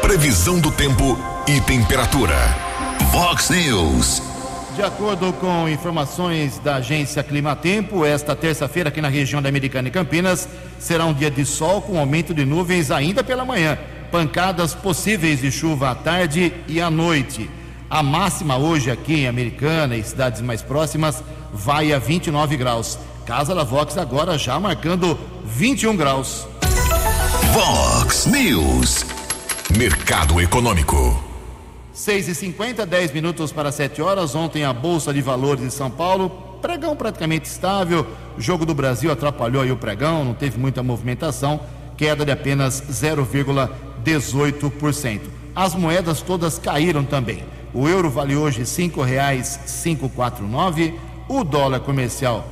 Previsão 0.00 0.60
do 0.60 0.70
tempo 0.70 1.18
e 1.48 1.60
temperatura. 1.62 2.36
Vox 3.10 3.50
News. 3.50 4.33
De 4.74 4.82
acordo 4.82 5.32
com 5.34 5.68
informações 5.68 6.58
da 6.58 6.76
agência 6.76 7.22
Climatempo, 7.22 8.04
esta 8.04 8.34
terça-feira 8.34 8.88
aqui 8.88 9.00
na 9.00 9.08
região 9.08 9.40
da 9.40 9.48
Americana 9.48 9.86
e 9.86 9.90
Campinas 9.90 10.48
será 10.80 11.04
um 11.04 11.14
dia 11.14 11.30
de 11.30 11.46
sol 11.46 11.80
com 11.80 11.96
aumento 11.96 12.34
de 12.34 12.44
nuvens 12.44 12.90
ainda 12.90 13.22
pela 13.22 13.44
manhã. 13.44 13.78
Pancadas 14.10 14.74
possíveis 14.74 15.40
de 15.40 15.52
chuva 15.52 15.90
à 15.90 15.94
tarde 15.94 16.52
e 16.66 16.80
à 16.80 16.90
noite. 16.90 17.48
A 17.88 18.02
máxima 18.02 18.56
hoje 18.56 18.90
aqui 18.90 19.20
em 19.20 19.28
Americana 19.28 19.96
e 19.96 20.02
cidades 20.02 20.40
mais 20.40 20.60
próximas 20.60 21.22
vai 21.52 21.92
a 21.92 21.98
29 22.00 22.56
graus. 22.56 22.98
Casa 23.24 23.54
da 23.54 23.62
Vox 23.62 23.96
agora 23.96 24.36
já 24.36 24.58
marcando 24.58 25.16
21 25.44 25.96
graus. 25.96 26.48
Vox 27.52 28.26
News. 28.26 29.06
Mercado 29.78 30.40
Econômico. 30.40 31.33
6 31.94 32.28
e 32.28 32.34
50 32.34 32.84
10 32.84 33.12
minutos 33.12 33.50
para 33.52 33.70
7 33.70 34.02
horas. 34.02 34.34
Ontem 34.34 34.64
a 34.64 34.72
Bolsa 34.72 35.14
de 35.14 35.22
Valores 35.22 35.62
de 35.62 35.70
São 35.70 35.88
Paulo, 35.88 36.28
pregão 36.60 36.96
praticamente 36.96 37.48
estável. 37.48 38.04
O 38.36 38.40
Jogo 38.40 38.66
do 38.66 38.74
Brasil 38.74 39.12
atrapalhou 39.12 39.62
aí 39.62 39.70
o 39.70 39.76
pregão, 39.76 40.24
não 40.24 40.34
teve 40.34 40.58
muita 40.58 40.82
movimentação, 40.82 41.60
queda 41.96 42.24
de 42.24 42.32
apenas 42.32 42.82
0,18%. 42.90 45.20
As 45.54 45.76
moedas 45.76 46.20
todas 46.20 46.58
caíram 46.58 47.04
também. 47.04 47.44
O 47.72 47.88
euro 47.88 48.10
vale 48.10 48.34
hoje 48.34 48.58
R$ 48.58 48.64
5,549. 48.64 50.98
O 51.28 51.44
dólar 51.44 51.78
comercial 51.78 52.44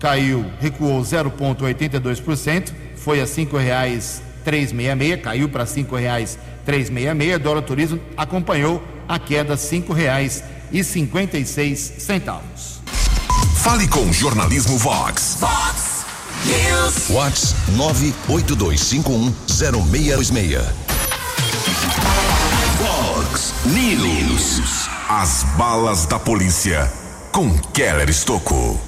caiu, 0.00 0.44
recuou 0.58 1.00
0,82%, 1.00 2.72
foi 2.96 3.20
a 3.20 3.24
R$ 3.24 3.30
5,366, 3.30 5.20
caiu 5.20 5.48
para 5.48 5.62
R$ 5.62 5.70
5,00 5.70 6.49
366, 6.64 7.38
dólar 7.42 7.62
turismo 7.62 8.00
acompanhou 8.16 8.82
a 9.08 9.18
queda 9.18 9.56
cinco 9.56 9.92
reais 9.92 10.42
e 10.72 10.84
cinquenta 10.84 11.36
e 11.36 11.44
seis 11.44 11.80
centavos. 11.98 12.80
Fale 13.56 13.88
com 13.88 14.12
Jornalismo 14.12 14.78
Vox. 14.78 15.36
Vox 15.40 16.04
News. 16.44 17.08
Vox 17.08 17.54
nove 17.76 18.14
oito 18.28 18.54
dois 18.56 18.80
cinco 18.80 19.12
um 19.12 19.34
zero 19.50 19.82
meia 19.84 20.16
dois 20.16 20.30
meia. 20.30 20.62
Vox 22.78 23.52
News. 23.66 24.88
As 25.08 25.42
balas 25.58 26.06
da 26.06 26.18
polícia 26.18 26.90
com 27.32 27.58
Keller 27.74 28.08
Estocou. 28.08 28.80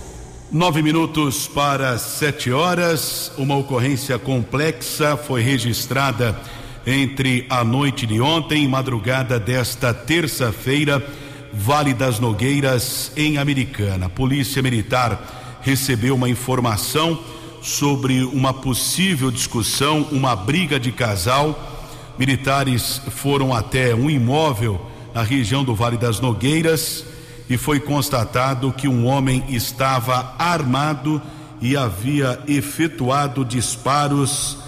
Nove 0.50 0.82
minutos 0.82 1.48
para 1.48 1.98
sete 1.98 2.52
horas. 2.52 3.32
Uma 3.36 3.56
ocorrência 3.56 4.18
complexa 4.18 5.16
foi 5.16 5.42
registrada 5.42 6.38
entre 6.86 7.46
a 7.48 7.62
noite 7.62 8.06
de 8.06 8.20
ontem 8.20 8.64
e 8.64 8.68
madrugada 8.68 9.38
desta 9.38 9.94
terça-feira, 9.94 11.04
Vale 11.52 11.92
das 11.92 12.18
Nogueiras, 12.18 13.12
em 13.16 13.38
Americana. 13.38 14.06
A 14.06 14.08
Polícia 14.08 14.62
Militar 14.62 15.60
recebeu 15.60 16.14
uma 16.14 16.28
informação 16.28 17.18
sobre 17.62 18.24
uma 18.24 18.52
possível 18.52 19.30
discussão, 19.30 20.08
uma 20.10 20.34
briga 20.34 20.80
de 20.80 20.90
casal. 20.90 22.14
Militares 22.18 23.00
foram 23.10 23.54
até 23.54 23.94
um 23.94 24.10
imóvel 24.10 24.80
na 25.14 25.22
região 25.22 25.62
do 25.62 25.74
Vale 25.74 25.96
das 25.96 26.20
Nogueiras 26.20 27.04
e 27.48 27.56
foi 27.56 27.78
constatado 27.78 28.72
que 28.72 28.88
um 28.88 29.06
homem 29.06 29.44
estava 29.48 30.34
armado 30.38 31.20
e 31.60 31.76
havia 31.76 32.40
efetuado 32.48 33.44
disparos 33.44 34.58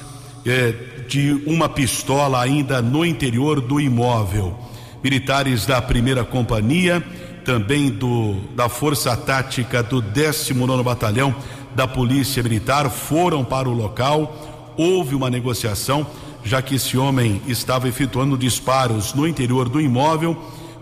eh, 0.46 0.74
de 1.08 1.42
uma 1.46 1.68
pistola 1.68 2.40
ainda 2.40 2.80
no 2.80 3.04
interior 3.04 3.60
do 3.60 3.80
imóvel. 3.80 4.56
Militares 5.02 5.66
da 5.66 5.80
primeira 5.82 6.24
companhia, 6.24 7.02
também 7.44 7.90
do 7.90 8.36
da 8.54 8.68
Força 8.68 9.14
Tática 9.16 9.82
do 9.82 10.00
19 10.00 10.82
Batalhão 10.82 11.34
da 11.74 11.86
Polícia 11.86 12.42
Militar 12.42 12.88
foram 12.88 13.44
para 13.44 13.68
o 13.68 13.72
local. 13.72 14.72
Houve 14.76 15.14
uma 15.14 15.28
negociação, 15.28 16.06
já 16.42 16.62
que 16.62 16.76
esse 16.76 16.96
homem 16.96 17.42
estava 17.46 17.88
efetuando 17.88 18.38
disparos 18.38 19.12
no 19.12 19.26
interior 19.26 19.68
do 19.68 19.80
imóvel. 19.80 20.36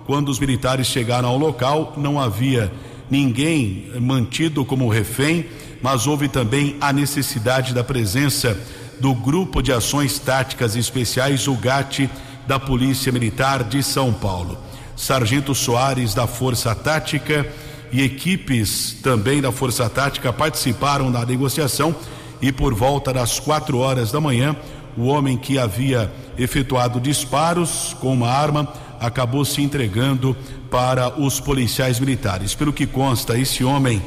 Quando 0.06 0.28
os 0.28 0.38
militares 0.38 0.86
chegaram 0.86 1.28
ao 1.28 1.38
local, 1.38 1.94
não 1.96 2.20
havia 2.20 2.72
ninguém 3.10 3.90
mantido 4.00 4.64
como 4.64 4.88
refém, 4.88 5.46
mas 5.82 6.06
houve 6.06 6.28
também 6.28 6.76
a 6.80 6.92
necessidade 6.92 7.74
da 7.74 7.84
presença 7.84 8.56
do 9.02 9.16
Grupo 9.16 9.60
de 9.60 9.72
Ações 9.72 10.20
Táticas 10.20 10.76
Especiais, 10.76 11.48
o 11.48 11.56
GAT, 11.56 12.08
da 12.46 12.60
Polícia 12.60 13.10
Militar 13.10 13.64
de 13.64 13.82
São 13.82 14.12
Paulo. 14.12 14.56
Sargento 14.96 15.56
Soares, 15.56 16.14
da 16.14 16.28
Força 16.28 16.72
Tática, 16.72 17.44
e 17.90 18.00
equipes 18.00 18.96
também 19.02 19.42
da 19.42 19.50
Força 19.50 19.90
Tática 19.90 20.32
participaram 20.32 21.10
da 21.10 21.26
negociação 21.26 21.92
e 22.40 22.52
por 22.52 22.74
volta 22.74 23.12
das 23.12 23.40
quatro 23.40 23.78
horas 23.78 24.12
da 24.12 24.20
manhã, 24.20 24.54
o 24.96 25.06
homem 25.06 25.36
que 25.36 25.58
havia 25.58 26.08
efetuado 26.38 27.00
disparos 27.00 27.96
com 27.98 28.12
uma 28.12 28.30
arma 28.30 28.72
acabou 29.00 29.44
se 29.44 29.60
entregando 29.60 30.36
para 30.70 31.20
os 31.20 31.40
policiais 31.40 31.98
militares. 31.98 32.54
Pelo 32.54 32.72
que 32.72 32.86
consta, 32.86 33.36
esse 33.36 33.64
homem 33.64 34.00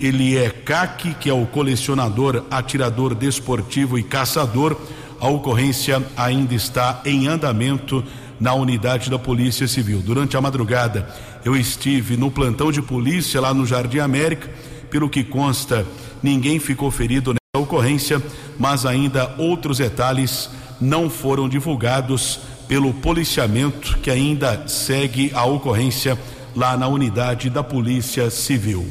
Ele 0.00 0.36
é 0.36 0.50
CAC, 0.50 1.14
que 1.14 1.30
é 1.30 1.32
o 1.32 1.46
colecionador, 1.46 2.44
atirador 2.50 3.14
desportivo 3.14 3.98
e 3.98 4.02
caçador. 4.02 4.76
A 5.18 5.28
ocorrência 5.28 6.02
ainda 6.16 6.54
está 6.54 7.00
em 7.04 7.26
andamento 7.26 8.04
na 8.38 8.52
unidade 8.52 9.10
da 9.10 9.18
Polícia 9.18 9.66
Civil. 9.66 10.02
Durante 10.02 10.36
a 10.36 10.40
madrugada, 10.40 11.08
eu 11.44 11.56
estive 11.56 12.16
no 12.16 12.30
plantão 12.30 12.70
de 12.70 12.82
polícia 12.82 13.40
lá 13.40 13.54
no 13.54 13.64
Jardim 13.64 13.98
América. 13.98 14.50
Pelo 14.90 15.08
que 15.08 15.24
consta, 15.24 15.86
ninguém 16.22 16.58
ficou 16.58 16.90
ferido 16.90 17.32
nessa 17.32 17.64
ocorrência, 17.64 18.22
mas 18.58 18.84
ainda 18.84 19.34
outros 19.38 19.78
detalhes 19.78 20.50
não 20.78 21.08
foram 21.08 21.48
divulgados 21.48 22.40
pelo 22.68 22.92
policiamento 22.92 23.98
que 23.98 24.10
ainda 24.10 24.68
segue 24.68 25.30
a 25.34 25.44
ocorrência 25.44 26.18
lá 26.54 26.76
na 26.76 26.88
unidade 26.88 27.48
da 27.48 27.62
Polícia 27.62 28.28
Civil. 28.30 28.86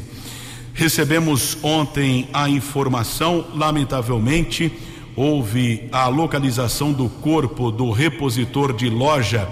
Recebemos 0.78 1.58
ontem 1.64 2.28
a 2.34 2.50
informação, 2.50 3.46
lamentavelmente, 3.56 4.70
houve 5.16 5.88
a 5.90 6.10
localização 6.10 6.92
do 6.92 7.08
corpo 7.08 7.72
do 7.72 7.92
repositor 7.92 8.74
de 8.74 8.90
loja 8.90 9.48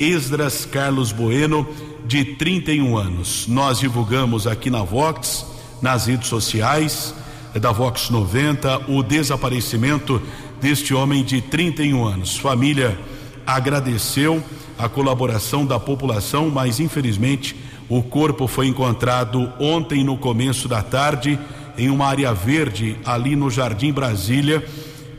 Esdras 0.00 0.64
Carlos 0.64 1.12
Bueno, 1.12 1.68
de 2.06 2.24
31 2.24 2.96
anos. 2.96 3.46
Nós 3.46 3.80
divulgamos 3.80 4.46
aqui 4.46 4.70
na 4.70 4.82
Vox, 4.82 5.44
nas 5.82 6.06
redes 6.06 6.28
sociais 6.28 7.14
da 7.52 7.70
Vox 7.70 8.08
90, 8.08 8.90
o 8.90 9.02
desaparecimento 9.02 10.22
deste 10.58 10.94
homem 10.94 11.22
de 11.22 11.42
31 11.42 12.02
anos. 12.02 12.38
Família 12.38 12.98
agradeceu 13.46 14.42
a 14.78 14.88
colaboração 14.88 15.66
da 15.66 15.78
população, 15.78 16.48
mas 16.48 16.80
infelizmente 16.80 17.54
o 17.94 18.02
corpo 18.02 18.46
foi 18.46 18.68
encontrado 18.68 19.52
ontem 19.60 20.02
no 20.02 20.16
começo 20.16 20.66
da 20.66 20.80
tarde 20.80 21.38
em 21.76 21.90
uma 21.90 22.06
área 22.06 22.32
verde 22.32 22.96
ali 23.04 23.36
no 23.36 23.50
Jardim 23.50 23.92
Brasília 23.92 24.64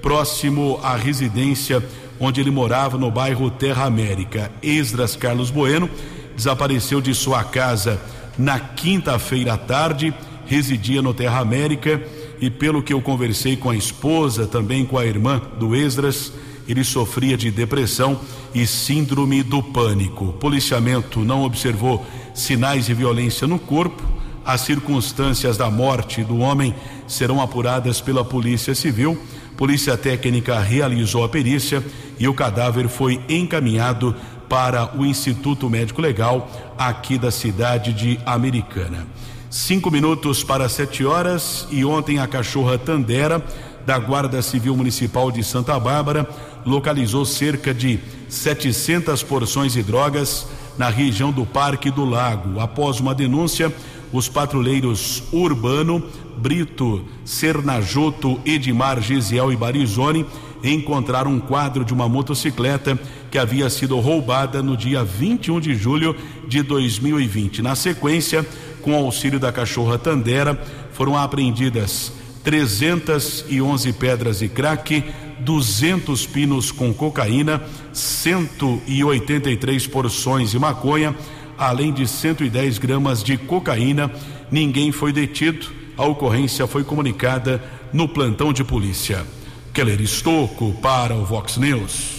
próximo 0.02 0.80
à 0.82 0.96
residência 0.96 1.88
onde 2.20 2.42
ele 2.42 2.50
morava 2.50 2.98
no 2.98 3.12
bairro 3.12 3.52
Terra 3.52 3.86
América. 3.86 4.52
Esdras 4.64 5.16
Carlos 5.16 5.52
Bueno 5.52 5.88
desapareceu 6.36 7.00
de 7.00 7.14
sua 7.14 7.44
casa 7.44 8.02
na 8.40 8.60
quinta-feira 8.60 9.54
à 9.54 9.58
tarde, 9.58 10.12
residia 10.48 11.00
no 11.00 11.14
Terra 11.14 11.42
América 11.42 12.02
e 12.42 12.50
pelo 12.50 12.82
que 12.82 12.92
eu 12.92 13.04
conversei 13.04 13.56
com 13.56 13.70
a 13.70 13.76
esposa, 13.76 14.48
também 14.48 14.84
com 14.84 14.98
a 14.98 15.06
irmã 15.06 15.40
do 15.60 15.76
Esdras, 15.76 16.34
ele 16.68 16.84
sofria 16.84 17.38
de 17.38 17.52
depressão 17.52 18.20
e 18.56 18.66
síndrome 18.66 19.44
do 19.44 19.62
pânico. 19.62 20.26
O 20.26 20.34
policiamento 20.34 21.20
não 21.20 21.44
observou 21.44 22.04
sinais 22.34 22.86
de 22.86 22.94
violência 22.94 23.48
no 23.48 23.60
corpo. 23.60 24.04
As 24.46 24.62
circunstâncias 24.62 25.56
da 25.56 25.70
morte 25.70 26.24
do 26.24 26.40
homem 26.40 26.76
serão 27.08 27.42
apuradas 27.42 28.02
pela 28.02 28.26
Polícia 28.26 28.76
Civil. 28.76 29.18
Polícia 29.56 29.96
Técnica 29.96 30.60
realizou 30.60 31.24
a 31.24 31.30
perícia 31.30 31.84
e 32.20 32.28
o 32.28 32.34
cadáver 32.34 32.90
foi 32.90 33.22
encaminhado 33.30 34.16
para 34.50 34.98
o 34.98 35.06
Instituto 35.06 35.70
Médico 35.70 36.02
Legal 36.02 36.50
aqui 36.78 37.18
da 37.18 37.32
cidade 37.32 37.94
de 37.94 38.20
Americana. 38.26 39.08
Cinco 39.50 39.90
minutos 39.92 40.44
para 40.44 40.68
sete 40.68 41.06
horas 41.06 41.68
e 41.72 41.86
ontem 41.86 42.20
a 42.20 42.28
cachorra 42.28 42.78
Tandera 42.78 43.44
da 43.86 43.98
Guarda 44.00 44.42
Civil 44.42 44.76
Municipal 44.76 45.32
de 45.32 45.44
Santa 45.44 45.80
Bárbara 45.80 46.28
localizou 46.66 47.26
cerca 47.26 47.74
de 47.74 48.00
700 48.34 49.22
porções 49.24 49.74
de 49.74 49.84
drogas 49.84 50.48
na 50.78 50.90
região 50.90 51.32
do 51.32 51.46
Parque 51.46 51.92
do 51.92 52.04
Lago. 52.04 52.60
Após 52.60 53.00
uma 53.00 53.14
denúncia, 53.14 53.74
os 54.12 54.28
patrulheiros 54.28 55.24
Urbano 55.32 56.04
Brito, 56.38 57.06
Sernajoto, 57.24 58.40
Edmar, 58.44 59.02
Gisiel 59.02 59.52
e 59.52 59.56
Barizone 59.56 60.26
encontraram 60.64 61.32
um 61.32 61.40
quadro 61.40 61.86
de 61.86 61.94
uma 61.94 62.10
motocicleta 62.10 62.98
que 63.30 63.38
havia 63.38 63.70
sido 63.70 64.00
roubada 64.00 64.64
no 64.64 64.76
dia 64.76 65.04
21 65.04 65.60
de 65.60 65.76
julho 65.76 66.16
de 66.48 66.64
2020. 66.64 67.62
Na 67.62 67.76
sequência, 67.76 68.46
com 68.82 68.96
auxílio 68.96 69.40
da 69.40 69.52
cachorra 69.52 69.98
Tandera, 69.98 70.60
foram 70.92 71.18
apreendidas 71.18 72.12
311 72.44 73.94
pedras 73.94 74.40
de 74.40 74.50
crack, 74.50 75.04
200 75.40 76.26
pinos 76.26 76.72
com 76.72 76.94
cocaína, 76.94 77.62
183 77.92 79.88
porções 79.88 80.52
de 80.52 80.60
maconha, 80.60 81.16
além 81.58 81.94
de 81.94 82.08
110 82.08 82.78
gramas 82.78 83.24
de 83.24 83.38
cocaína. 83.38 84.12
Ninguém 84.52 84.92
foi 84.92 85.12
detido 85.12 85.84
a 85.98 86.06
ocorrência 86.06 86.66
foi 86.66 86.84
comunicada 86.84 87.62
no 87.92 88.08
plantão 88.08 88.52
de 88.52 88.64
polícia. 88.64 89.26
Keller 89.74 90.02
Estocco 90.02 90.74
para 90.82 91.16
o 91.16 91.26
Vox 91.26 91.58
News. 91.58 92.18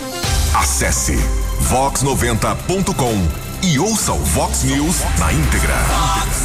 Acesse 0.54 1.16
vox90.com 1.68 3.66
e 3.66 3.78
ouça 3.78 4.12
o 4.12 4.18
Vox 4.18 4.62
News 4.64 5.00
na 5.18 5.32
íntegra. 5.32 5.74
Vox. 5.74 6.43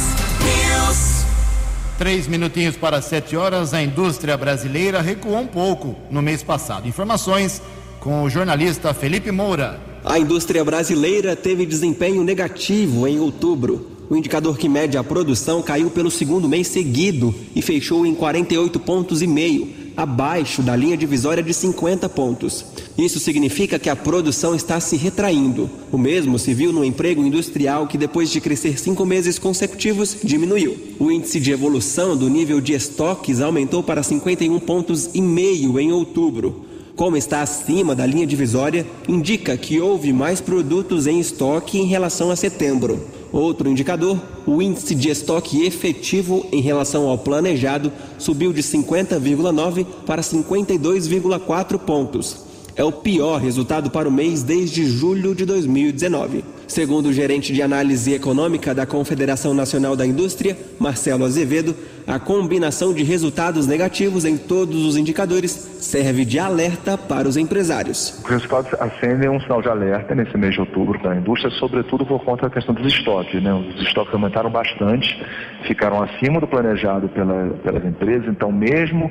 Três 2.00 2.26
minutinhos 2.26 2.78
para 2.78 3.02
sete 3.02 3.36
horas, 3.36 3.74
a 3.74 3.82
indústria 3.82 4.34
brasileira 4.34 5.02
recuou 5.02 5.36
um 5.36 5.46
pouco 5.46 5.94
no 6.10 6.22
mês 6.22 6.42
passado. 6.42 6.88
Informações 6.88 7.60
com 8.00 8.22
o 8.22 8.30
jornalista 8.30 8.94
Felipe 8.94 9.30
Moura. 9.30 9.78
A 10.02 10.18
indústria 10.18 10.64
brasileira 10.64 11.36
teve 11.36 11.66
desempenho 11.66 12.24
negativo 12.24 13.06
em 13.06 13.20
outubro. 13.20 13.86
O 14.08 14.16
indicador 14.16 14.56
que 14.56 14.66
mede 14.66 14.96
a 14.96 15.04
produção 15.04 15.60
caiu 15.60 15.90
pelo 15.90 16.10
segundo 16.10 16.48
mês 16.48 16.68
seguido 16.68 17.34
e 17.54 17.60
fechou 17.60 18.06
em 18.06 18.14
48 18.14 18.80
pontos 18.80 19.20
e 19.20 19.26
meio, 19.26 19.68
abaixo 19.96 20.62
da 20.62 20.74
linha 20.76 20.96
divisória 20.96 21.42
de 21.42 21.52
50 21.52 22.08
pontos. 22.08 22.64
Isso 22.96 23.18
significa 23.18 23.78
que 23.78 23.88
a 23.88 23.96
produção 23.96 24.54
está 24.54 24.78
se 24.80 24.96
retraindo. 24.96 25.70
O 25.90 25.98
mesmo 25.98 26.38
se 26.38 26.52
viu 26.54 26.72
no 26.72 26.84
emprego 26.84 27.24
industrial 27.24 27.86
que 27.86 27.98
depois 27.98 28.30
de 28.30 28.40
crescer 28.40 28.78
cinco 28.78 29.04
meses 29.04 29.38
consecutivos 29.38 30.16
diminuiu. 30.22 30.76
O 30.98 31.10
índice 31.10 31.40
de 31.40 31.52
evolução 31.52 32.16
do 32.16 32.28
nível 32.28 32.60
de 32.60 32.72
estoques 32.72 33.40
aumentou 33.40 33.82
para 33.82 34.02
51 34.02 34.58
pontos 34.60 35.10
e 35.14 35.20
meio 35.20 35.78
em 35.78 35.92
outubro. 35.92 36.66
Como 36.96 37.16
está 37.16 37.40
acima 37.40 37.94
da 37.94 38.04
linha 38.04 38.26
divisória, 38.26 38.86
indica 39.08 39.56
que 39.56 39.80
houve 39.80 40.12
mais 40.12 40.40
produtos 40.40 41.06
em 41.06 41.18
estoque 41.18 41.78
em 41.78 41.86
relação 41.86 42.30
a 42.30 42.36
setembro. 42.36 43.00
Outro 43.32 43.68
indicador, 43.68 44.20
o 44.44 44.60
índice 44.60 44.94
de 44.94 45.08
estoque 45.08 45.64
efetivo 45.64 46.46
em 46.50 46.60
relação 46.60 47.08
ao 47.08 47.16
planejado 47.16 47.92
subiu 48.18 48.52
de 48.52 48.62
50,9 48.62 49.86
para 50.04 50.20
52,4 50.20 51.78
pontos. 51.78 52.50
É 52.74 52.84
o 52.84 52.90
pior 52.90 53.40
resultado 53.40 53.90
para 53.90 54.08
o 54.08 54.12
mês 54.12 54.42
desde 54.42 54.84
julho 54.84 55.34
de 55.34 55.44
2019. 55.44 56.44
Segundo 56.66 57.06
o 57.06 57.12
gerente 57.12 57.52
de 57.52 57.62
análise 57.62 58.12
econômica 58.12 58.74
da 58.74 58.86
Confederação 58.86 59.52
Nacional 59.52 59.96
da 59.96 60.06
Indústria, 60.06 60.56
Marcelo 60.78 61.24
Azevedo, 61.24 61.74
a 62.10 62.18
combinação 62.18 62.92
de 62.92 63.04
resultados 63.04 63.68
negativos 63.68 64.24
em 64.24 64.36
todos 64.36 64.84
os 64.84 64.96
indicadores 64.96 65.52
serve 65.52 66.24
de 66.24 66.40
alerta 66.40 66.98
para 66.98 67.28
os 67.28 67.36
empresários. 67.36 68.20
Os 68.24 68.28
resultados 68.28 68.74
acendem 68.80 69.30
um 69.30 69.40
sinal 69.40 69.62
de 69.62 69.68
alerta 69.68 70.12
nesse 70.12 70.36
mês 70.36 70.54
de 70.54 70.60
outubro 70.60 70.98
para 70.98 71.12
a 71.12 71.16
indústria, 71.16 71.50
sobretudo 71.52 72.04
por 72.04 72.24
conta 72.24 72.48
da 72.48 72.50
questão 72.50 72.74
dos 72.74 72.92
estoques. 72.92 73.40
Né? 73.40 73.54
Os 73.54 73.80
estoques 73.82 74.12
aumentaram 74.12 74.50
bastante, 74.50 75.24
ficaram 75.68 76.02
acima 76.02 76.40
do 76.40 76.48
planejado 76.48 77.08
pela, 77.10 77.50
pelas 77.62 77.84
empresas, 77.84 78.26
então 78.26 78.50
mesmo 78.50 79.08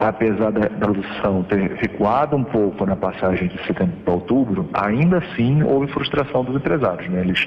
apesar 0.00 0.52
da 0.52 0.68
produção 0.70 1.42
ter 1.44 1.72
recuado 1.74 2.36
um 2.36 2.44
pouco 2.44 2.86
na 2.86 2.96
passagem 2.96 3.48
de 3.48 3.66
setembro 3.66 3.96
para 4.04 4.14
outubro, 4.14 4.68
ainda 4.72 5.18
assim 5.18 5.62
houve 5.62 5.92
frustração 5.92 6.44
dos 6.44 6.56
empresários. 6.56 7.10
Né? 7.10 7.20
Eles 7.20 7.46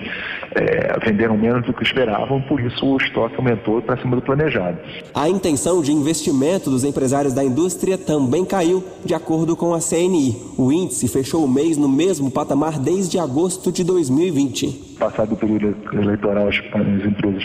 é, 0.55 0.99
venderam 1.05 1.37
menos 1.37 1.65
do 1.65 1.73
que 1.73 1.83
esperavam, 1.83 2.41
por 2.41 2.59
isso 2.59 2.85
o 2.85 2.97
estoque 2.97 3.35
aumentou 3.37 3.81
para 3.81 3.97
cima 3.97 4.15
do 4.15 4.21
planejado. 4.21 4.77
A 5.13 5.29
intenção 5.29 5.81
de 5.81 5.91
investimento 5.91 6.69
dos 6.69 6.83
empresários 6.83 7.33
da 7.33 7.43
indústria 7.43 7.97
também 7.97 8.45
caiu, 8.45 8.83
de 9.05 9.13
acordo 9.13 9.55
com 9.55 9.73
a 9.73 9.79
CNI. 9.79 10.35
O 10.57 10.71
índice 10.71 11.07
fechou 11.07 11.45
o 11.45 11.47
mês 11.47 11.77
no 11.77 11.87
mesmo 11.87 12.29
patamar 12.29 12.79
desde 12.79 13.17
agosto 13.17 13.71
de 13.71 13.83
2020 13.83 14.91
passado 15.01 15.33
o 15.33 15.35
período 15.35 15.75
eleitoral, 15.93 16.47
as, 16.47 16.55
as 16.57 17.05
empresas 17.05 17.43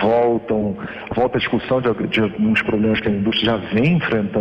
voltam, 0.00 0.76
volta 1.14 1.36
a 1.36 1.38
discussão 1.38 1.80
de, 1.80 2.08
de, 2.08 2.20
alguns 2.20 2.60
problemas 2.62 3.00
que 3.00 3.06
a 3.06 3.12
indústria 3.12 3.52
já 3.52 3.56
vem 3.72 3.98
enfrentando 3.98 4.37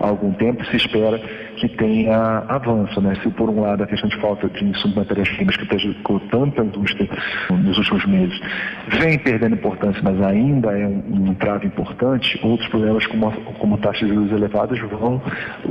há 0.00 0.08
algum 0.08 0.32
tempo, 0.32 0.64
se 0.66 0.76
espera 0.76 1.18
que 1.56 1.68
tenha 1.68 2.44
avanço. 2.48 3.00
Né? 3.00 3.16
Se 3.22 3.28
por 3.30 3.48
um 3.48 3.60
lado 3.60 3.84
a 3.84 3.86
questão 3.86 4.08
de 4.08 4.20
falta 4.20 4.48
de 4.48 4.64
insumos 4.64 4.96
matérias-primas 4.96 5.56
que 5.56 5.66
prejudicou 5.66 6.20
tanto 6.30 6.60
a 6.60 6.64
indústria 6.64 7.08
nos 7.50 7.78
últimos 7.78 8.06
meses 8.06 8.40
vem 8.98 9.18
perdendo 9.18 9.54
importância, 9.54 10.00
mas 10.02 10.20
ainda 10.22 10.70
é 10.76 10.86
um, 10.86 11.30
um 11.30 11.34
trave 11.34 11.66
importante, 11.66 12.38
outros 12.42 12.68
problemas 12.68 13.06
como, 13.06 13.28
a, 13.28 13.32
como 13.58 13.78
taxas 13.78 14.08
de 14.08 14.14
juros 14.14 14.32
elevadas 14.32 14.78
vão 14.90 15.20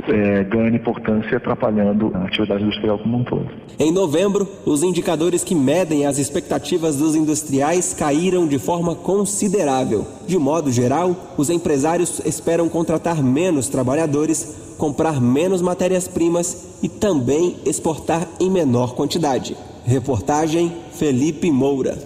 é, 0.08 0.44
ganhando 0.44 0.76
importância 0.76 1.36
atrapalhando 1.36 2.10
a 2.14 2.24
atividade 2.24 2.62
industrial 2.62 2.98
como 2.98 3.18
um 3.18 3.24
todo. 3.24 3.48
Em 3.78 3.92
novembro, 3.92 4.48
os 4.64 4.82
indicadores 4.82 5.44
que 5.44 5.54
medem 5.54 6.06
as 6.06 6.18
expectativas 6.18 6.96
dos 6.96 7.14
industriais 7.14 7.94
caíram 7.94 8.46
de 8.46 8.58
forma 8.58 8.94
considerável. 8.94 10.06
De 10.26 10.38
modo 10.38 10.70
geral, 10.70 11.34
os 11.36 11.50
empresários 11.50 12.20
esperam 12.24 12.68
contratar 12.68 13.22
menos 13.22 13.51
trabalhadores, 13.68 14.74
comprar 14.78 15.20
menos 15.20 15.60
matérias-primas 15.60 16.56
e 16.82 16.88
também 16.88 17.56
exportar 17.64 18.26
em 18.40 18.50
menor 18.50 18.94
quantidade. 18.94 19.56
Reportagem 19.84 20.72
Felipe 20.92 21.50
Moura. 21.50 21.98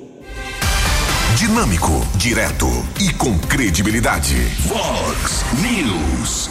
Dinâmico, 1.37 1.92
direto 2.16 2.66
e 3.00 3.12
com 3.12 3.38
credibilidade. 3.38 4.35
Vox 4.66 5.44
News. 5.62 6.50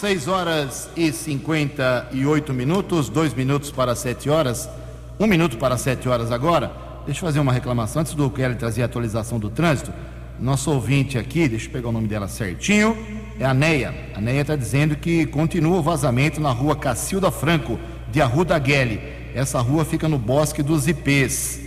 6 0.00 0.28
horas 0.28 0.88
e 0.96 1.12
58 1.12 2.52
minutos, 2.52 3.08
dois 3.08 3.34
minutos 3.34 3.70
para 3.70 3.94
7 3.94 4.30
horas, 4.30 4.68
um 5.18 5.26
minuto 5.26 5.58
para 5.58 5.76
7 5.76 6.08
horas 6.08 6.32
agora. 6.32 6.72
Deixa 7.04 7.20
eu 7.20 7.28
fazer 7.28 7.38
uma 7.38 7.52
reclamação 7.52 8.00
antes 8.00 8.14
do 8.14 8.30
Kelly 8.30 8.54
trazer 8.54 8.82
a 8.82 8.86
atualização 8.86 9.38
do 9.38 9.50
trânsito. 9.50 9.92
Nosso 10.40 10.70
ouvinte 10.70 11.18
aqui, 11.18 11.46
deixa 11.46 11.66
eu 11.66 11.70
pegar 11.70 11.90
o 11.90 11.92
nome 11.92 12.08
dela 12.08 12.28
certinho, 12.28 12.96
é 13.40 13.46
a 13.46 13.54
Neia. 13.54 13.94
A 14.14 14.20
Neia 14.20 14.42
está 14.42 14.54
dizendo 14.54 14.94
que 14.94 15.24
continua 15.24 15.78
o 15.78 15.82
vazamento 15.82 16.38
na 16.40 16.52
rua 16.52 16.76
Cacilda 16.76 17.30
Franco, 17.30 17.80
de 18.12 18.20
Arruda 18.20 18.58
Guele. 18.58 19.00
Essa 19.34 19.58
rua 19.60 19.82
fica 19.82 20.06
no 20.06 20.18
Bosque 20.18 20.62
dos 20.62 20.86
Ipês. 20.86 21.58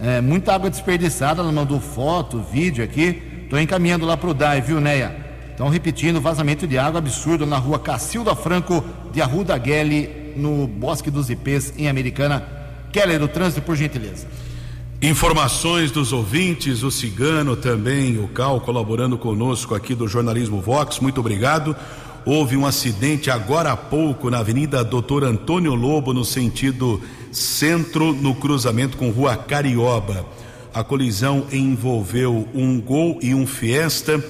É, 0.00 0.20
muita 0.20 0.54
água 0.54 0.70
desperdiçada, 0.70 1.42
ela 1.42 1.50
mandou 1.50 1.80
foto, 1.80 2.40
vídeo 2.40 2.84
aqui. 2.84 3.20
Estou 3.42 3.60
encaminhando 3.60 4.06
lá 4.06 4.16
para 4.16 4.30
o 4.30 4.34
DAI, 4.34 4.60
viu, 4.60 4.80
Neia? 4.80 5.16
Então, 5.52 5.68
repetindo, 5.68 6.20
vazamento 6.20 6.68
de 6.68 6.78
água 6.78 6.98
absurdo 6.98 7.44
na 7.44 7.58
rua 7.58 7.80
Cacilda 7.80 8.36
Franco, 8.36 8.84
de 9.12 9.20
Arruda 9.20 9.58
Guele, 9.58 10.34
no 10.36 10.68
Bosque 10.68 11.10
dos 11.10 11.28
Ipês, 11.30 11.74
em 11.76 11.88
Americana. 11.88 12.46
Keller, 12.92 13.18
do 13.18 13.26
trânsito, 13.26 13.60
por 13.62 13.74
gentileza. 13.74 14.24
Informações 15.00 15.92
dos 15.92 16.12
ouvintes, 16.12 16.82
o 16.82 16.90
Cigano 16.90 17.54
também, 17.54 18.18
o 18.18 18.26
Cal 18.26 18.60
colaborando 18.60 19.16
conosco 19.16 19.76
aqui 19.76 19.94
do 19.94 20.08
Jornalismo 20.08 20.60
Vox, 20.60 20.98
muito 20.98 21.20
obrigado. 21.20 21.76
Houve 22.26 22.56
um 22.56 22.66
acidente 22.66 23.30
agora 23.30 23.70
há 23.70 23.76
pouco 23.76 24.28
na 24.28 24.40
Avenida 24.40 24.82
Doutor 24.82 25.22
Antônio 25.22 25.72
Lobo, 25.76 26.12
no 26.12 26.24
sentido 26.24 27.00
centro, 27.30 28.12
no 28.12 28.34
cruzamento 28.34 28.96
com 28.96 29.10
Rua 29.10 29.36
Carioba. 29.36 30.26
A 30.74 30.82
colisão 30.82 31.46
envolveu 31.52 32.48
um 32.52 32.80
Gol 32.80 33.20
e 33.22 33.32
um 33.32 33.46
Fiesta, 33.46 34.22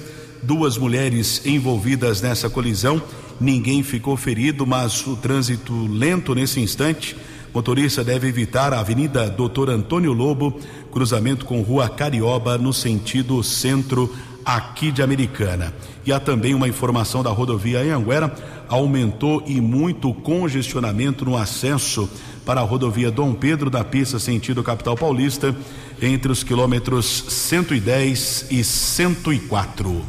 duas 0.43 0.77
mulheres 0.77 1.41
envolvidas 1.47 2.21
nessa 2.21 2.47
colisão. 2.47 3.01
Ninguém 3.41 3.81
ficou 3.81 4.15
ferido, 4.15 4.67
mas 4.67 5.05
o 5.07 5.15
trânsito 5.15 5.87
lento 5.87 6.35
nesse 6.35 6.59
instante. 6.59 7.15
Motorista 7.53 8.03
deve 8.03 8.27
evitar 8.27 8.73
a 8.73 8.79
Avenida 8.79 9.29
Doutor 9.29 9.69
Antônio 9.69 10.13
Lobo, 10.13 10.59
cruzamento 10.91 11.45
com 11.45 11.61
Rua 11.61 11.89
Carioba, 11.89 12.57
no 12.57 12.71
sentido 12.71 13.41
centro 13.43 14.13
aqui 14.45 14.91
de 14.91 15.01
Americana. 15.01 15.73
E 16.05 16.11
há 16.11 16.19
também 16.19 16.53
uma 16.53 16.67
informação 16.67 17.23
da 17.23 17.29
rodovia 17.29 17.79
Anhanguera, 17.79 18.33
aumentou 18.67 19.43
e 19.45 19.59
muito 19.59 20.13
congestionamento 20.13 21.25
no 21.25 21.35
acesso 21.35 22.09
para 22.45 22.61
a 22.61 22.63
rodovia 22.63 23.11
Dom 23.11 23.33
Pedro 23.33 23.69
da 23.69 23.83
Pista 23.83 24.19
sentido 24.19 24.63
capital 24.63 24.95
paulista, 24.95 25.55
entre 26.01 26.31
os 26.31 26.43
quilômetros 26.43 27.25
110 27.27 28.47
e 28.51 28.63
104. 28.63 30.01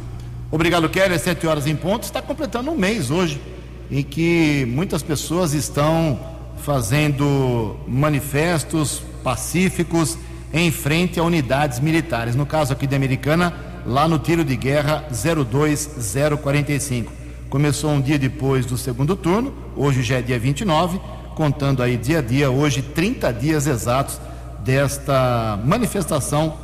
Obrigado, 0.51 0.89
Kelly. 0.89 1.15
Às 1.15 1.21
7 1.21 1.47
horas 1.47 1.67
em 1.67 1.75
ponto. 1.75 2.03
Está 2.03 2.21
completando 2.21 2.71
um 2.71 2.77
mês 2.77 3.09
hoje 3.09 3.41
em 3.89 4.03
que 4.03 4.65
muitas 4.69 5.03
pessoas 5.03 5.53
estão 5.53 6.19
fazendo 6.63 7.75
manifestos 7.87 9.01
pacíficos 9.23 10.17
em 10.53 10.71
frente 10.71 11.19
a 11.19 11.23
unidades 11.23 11.79
militares. 11.79 12.35
No 12.35 12.45
caso 12.45 12.73
aqui 12.73 12.85
de 12.85 12.95
Americana, 12.95 13.53
lá 13.85 14.07
no 14.07 14.19
tiro 14.19 14.43
de 14.43 14.55
guerra 14.55 15.05
02045. 15.09 17.11
Começou 17.49 17.91
um 17.91 18.01
dia 18.01 18.17
depois 18.17 18.65
do 18.65 18.77
segundo 18.77 19.15
turno, 19.15 19.53
hoje 19.75 20.01
já 20.01 20.19
é 20.19 20.21
dia 20.21 20.39
29, 20.39 20.99
contando 21.35 21.83
aí 21.83 21.97
dia 21.97 22.19
a 22.19 22.21
dia, 22.21 22.49
hoje 22.49 22.81
30 22.81 23.33
dias 23.33 23.67
exatos 23.67 24.19
desta 24.59 25.59
manifestação 25.65 26.57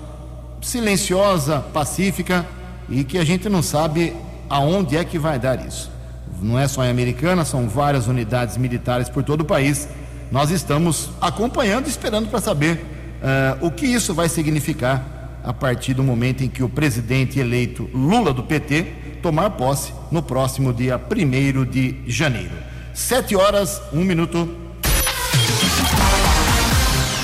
silenciosa, 0.62 1.60
pacífica 1.74 2.46
e 2.90 3.04
que 3.04 3.18
a 3.18 3.26
gente 3.26 3.50
não 3.50 3.62
sabe 3.62 4.16
aonde 4.50 4.96
é 4.96 5.04
que 5.04 5.20
vai 5.20 5.38
dar 5.38 5.66
isso. 5.66 5.97
Não 6.42 6.58
é 6.58 6.68
só 6.68 6.84
em 6.84 6.90
Americana, 6.90 7.44
são 7.44 7.68
várias 7.68 8.08
unidades 8.08 8.58
militares 8.58 9.10
por 9.10 9.24
todo 9.24 9.42
o 9.42 9.46
país. 9.46 9.88
Nós 10.32 10.52
estamos 10.52 11.10
acompanhando, 11.22 11.88
esperando 11.88 12.30
para 12.30 12.40
saber 12.40 12.86
uh, 13.22 13.66
o 13.66 13.72
que 13.72 13.86
isso 13.86 14.14
vai 14.14 14.30
significar 14.30 15.18
a 15.44 15.54
partir 15.54 15.94
do 15.94 16.04
momento 16.04 16.44
em 16.44 16.50
que 16.50 16.62
o 16.62 16.70
presidente 16.70 17.40
eleito 17.40 17.90
Lula 17.94 18.34
do 18.34 18.44
PT 18.44 18.84
tomar 19.22 19.52
posse 19.52 19.94
no 20.12 20.22
próximo 20.22 20.74
dia 20.74 21.00
1 21.00 21.66
de 21.66 22.04
janeiro. 22.06 22.52
Sete 22.94 23.36
horas, 23.36 23.82
um 23.94 24.04
minuto. 24.04 24.50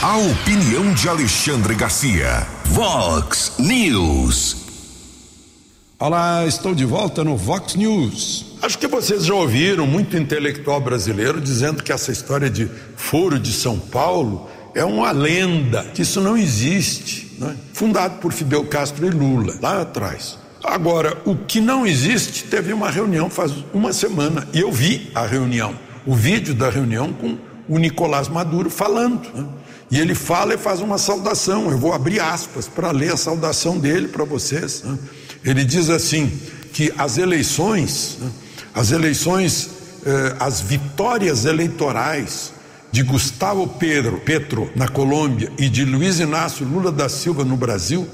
A 0.02 0.18
opinião 0.18 0.94
de 0.94 1.10
Alexandre 1.10 1.76
Garcia. 1.76 2.46
Vox 2.66 3.54
News. 3.58 4.63
Olá, 6.06 6.46
estou 6.46 6.76
de 6.76 6.84
volta 6.84 7.24
no 7.24 7.38
Vox 7.38 7.76
News. 7.76 8.58
Acho 8.62 8.78
que 8.78 8.88
vocês 8.88 9.24
já 9.24 9.34
ouviram 9.34 9.88
muito 9.88 10.18
intelectual 10.18 10.82
brasileiro 10.82 11.40
dizendo 11.40 11.82
que 11.82 11.94
essa 11.94 12.12
história 12.12 12.50
de 12.50 12.70
foro 12.98 13.40
de 13.40 13.54
São 13.54 13.80
Paulo 13.80 14.50
é 14.76 14.84
uma 14.84 15.12
lenda, 15.12 15.82
que 15.94 16.02
isso 16.02 16.20
não 16.20 16.36
existe 16.36 17.34
né? 17.40 17.56
fundado 17.72 18.20
por 18.20 18.34
Fidel 18.34 18.66
Castro 18.66 19.08
e 19.08 19.12
Lula, 19.12 19.56
lá 19.62 19.80
atrás. 19.80 20.38
Agora, 20.62 21.22
o 21.24 21.38
que 21.38 21.62
não 21.62 21.88
existe, 21.88 22.44
teve 22.44 22.74
uma 22.74 22.90
reunião 22.92 23.30
faz 23.30 23.54
uma 23.74 23.94
semana, 23.94 24.46
e 24.52 24.60
eu 24.60 24.74
vi 24.74 25.10
a 25.16 25.26
reunião, 25.26 25.74
o 26.06 26.14
vídeo 26.14 26.54
da 26.54 26.70
reunião 26.70 27.14
com 27.14 27.38
o 27.70 27.80
Nicolás 27.80 28.28
Maduro 28.28 28.70
falando. 28.70 29.30
Né? 29.34 29.48
E 29.90 30.00
ele 30.00 30.16
fala 30.16 30.56
e 30.56 30.58
faz 30.58 30.82
uma 30.82 30.98
saudação. 30.98 31.70
Eu 31.70 31.78
vou 31.78 31.94
abrir 31.94 32.20
aspas 32.20 32.68
para 32.68 32.92
ler 32.92 33.14
a 33.14 33.18
saudação 33.18 33.78
dele 33.78 34.08
para 34.08 34.26
vocês. 34.26 34.84
Né? 34.84 34.98
Ele 35.44 35.64
diz 35.64 35.90
assim: 35.90 36.32
que 36.74 36.92
as 36.98 37.18
eleições, 37.18 38.18
né? 38.20 38.30
as 38.74 38.92
eleições, 38.92 39.70
eh, 40.06 40.36
as 40.40 40.62
vitórias 40.62 41.46
eleitorais 41.46 42.54
de 42.92 43.04
Gustavo 43.04 43.68
Pedro 43.68 44.20
Petro 44.20 44.72
na 44.76 44.88
Colômbia 44.88 45.52
e 45.58 45.70
de 45.70 45.86
Luiz 45.86 46.20
Inácio 46.20 46.66
Lula 46.66 46.92
da 46.92 47.08
Silva 47.08 47.44
no 47.44 47.56
Brasil 47.58 48.08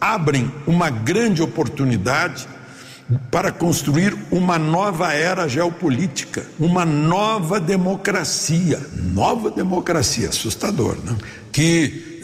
abrem 0.00 0.52
uma 0.66 0.90
grande 0.90 1.42
oportunidade 1.42 2.46
para 3.30 3.52
construir 3.52 4.16
uma 4.30 4.58
nova 4.58 5.12
era 5.12 5.46
geopolítica, 5.46 6.44
uma 6.58 6.84
nova 6.84 7.60
democracia, 7.60 8.80
nova 8.94 9.50
democracia, 9.50 10.28
assustador, 10.28 10.96
né? 11.04 11.16
que 11.52 12.15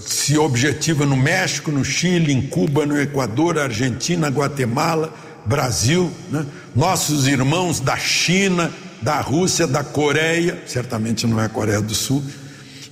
se 0.00 0.36
objetiva 0.38 1.04
no 1.04 1.16
México, 1.16 1.70
no 1.70 1.84
Chile, 1.84 2.32
em 2.32 2.42
Cuba, 2.42 2.86
no 2.86 3.00
Equador, 3.00 3.58
Argentina, 3.58 4.28
Guatemala, 4.28 5.12
Brasil, 5.44 6.10
né? 6.30 6.46
nossos 6.74 7.26
irmãos 7.26 7.80
da 7.80 7.96
China, 7.96 8.70
da 9.00 9.20
Rússia, 9.20 9.66
da 9.66 9.82
Coreia, 9.82 10.62
certamente 10.66 11.26
não 11.26 11.40
é 11.40 11.46
a 11.46 11.48
Coreia 11.48 11.80
do 11.80 11.94
Sul, 11.94 12.22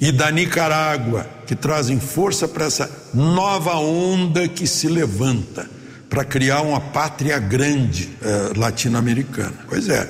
e 0.00 0.12
da 0.12 0.30
Nicarágua, 0.30 1.26
que 1.46 1.54
trazem 1.54 1.98
força 1.98 2.46
para 2.46 2.66
essa 2.66 2.90
nova 3.14 3.74
onda 3.76 4.46
que 4.46 4.66
se 4.66 4.88
levanta 4.88 5.68
para 6.08 6.24
criar 6.24 6.62
uma 6.62 6.80
pátria 6.80 7.38
grande 7.38 8.10
eh, 8.22 8.52
latino-americana. 8.56 9.54
Pois 9.68 9.88
é, 9.88 10.08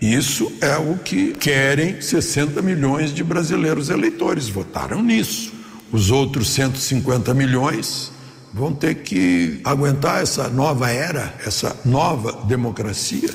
isso 0.00 0.52
é 0.60 0.76
o 0.76 0.98
que 0.98 1.32
querem 1.32 2.00
60 2.00 2.60
milhões 2.62 3.12
de 3.14 3.24
brasileiros 3.24 3.88
eleitores, 3.88 4.48
votaram 4.48 5.02
nisso. 5.02 5.52
Os 5.90 6.10
outros 6.10 6.50
150 6.50 7.32
milhões 7.32 8.12
vão 8.52 8.72
ter 8.72 8.96
que 8.96 9.60
aguentar 9.64 10.22
essa 10.22 10.48
nova 10.48 10.90
era, 10.90 11.34
essa 11.44 11.76
nova 11.84 12.44
democracia 12.46 13.30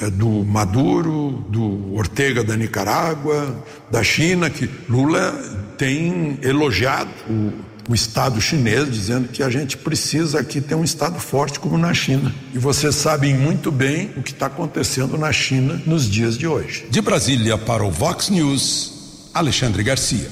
é 0.00 0.10
do 0.10 0.44
Maduro, 0.44 1.44
do 1.48 1.94
Ortega 1.94 2.42
da 2.42 2.56
Nicarágua, 2.56 3.62
da 3.90 4.02
China, 4.02 4.48
que 4.48 4.68
Lula 4.88 5.32
tem 5.76 6.38
elogiado 6.42 7.10
o, 7.28 7.52
o 7.88 7.94
Estado 7.94 8.40
chinês, 8.40 8.90
dizendo 8.90 9.28
que 9.28 9.42
a 9.42 9.50
gente 9.50 9.76
precisa 9.76 10.40
aqui 10.40 10.60
ter 10.60 10.74
um 10.74 10.84
Estado 10.84 11.18
forte 11.20 11.60
como 11.60 11.78
na 11.78 11.94
China. 11.94 12.34
E 12.52 12.58
vocês 12.58 12.94
sabem 12.94 13.34
muito 13.34 13.70
bem 13.70 14.10
o 14.16 14.22
que 14.22 14.32
está 14.32 14.46
acontecendo 14.46 15.16
na 15.16 15.32
China 15.32 15.80
nos 15.86 16.10
dias 16.10 16.36
de 16.36 16.46
hoje. 16.46 16.86
De 16.90 17.00
Brasília 17.00 17.56
para 17.56 17.84
o 17.84 17.90
Vox 17.90 18.28
News, 18.28 19.30
Alexandre 19.32 19.82
Garcia. 19.82 20.28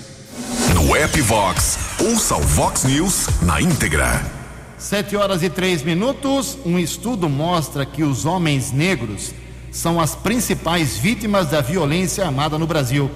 No 0.75 0.97
app 0.97 1.21
Vox, 1.21 1.79
ouça 2.01 2.37
o 2.37 2.41
Vox 2.41 2.85
News 2.85 3.29
na 3.43 3.61
íntegra. 3.61 4.21
Sete 4.77 5.17
horas 5.17 5.43
e 5.43 5.49
três 5.49 5.83
minutos. 5.83 6.59
Um 6.65 6.79
estudo 6.79 7.29
mostra 7.29 7.87
que 7.87 8.03
os 8.03 8.27
homens 8.27 8.73
negros 8.73 9.33
são 9.71 10.01
as 10.01 10.15
principais 10.15 10.97
vítimas 10.97 11.49
da 11.49 11.61
violência 11.61 12.25
armada 12.25 12.59
no 12.59 12.67
Brasil. 12.67 13.11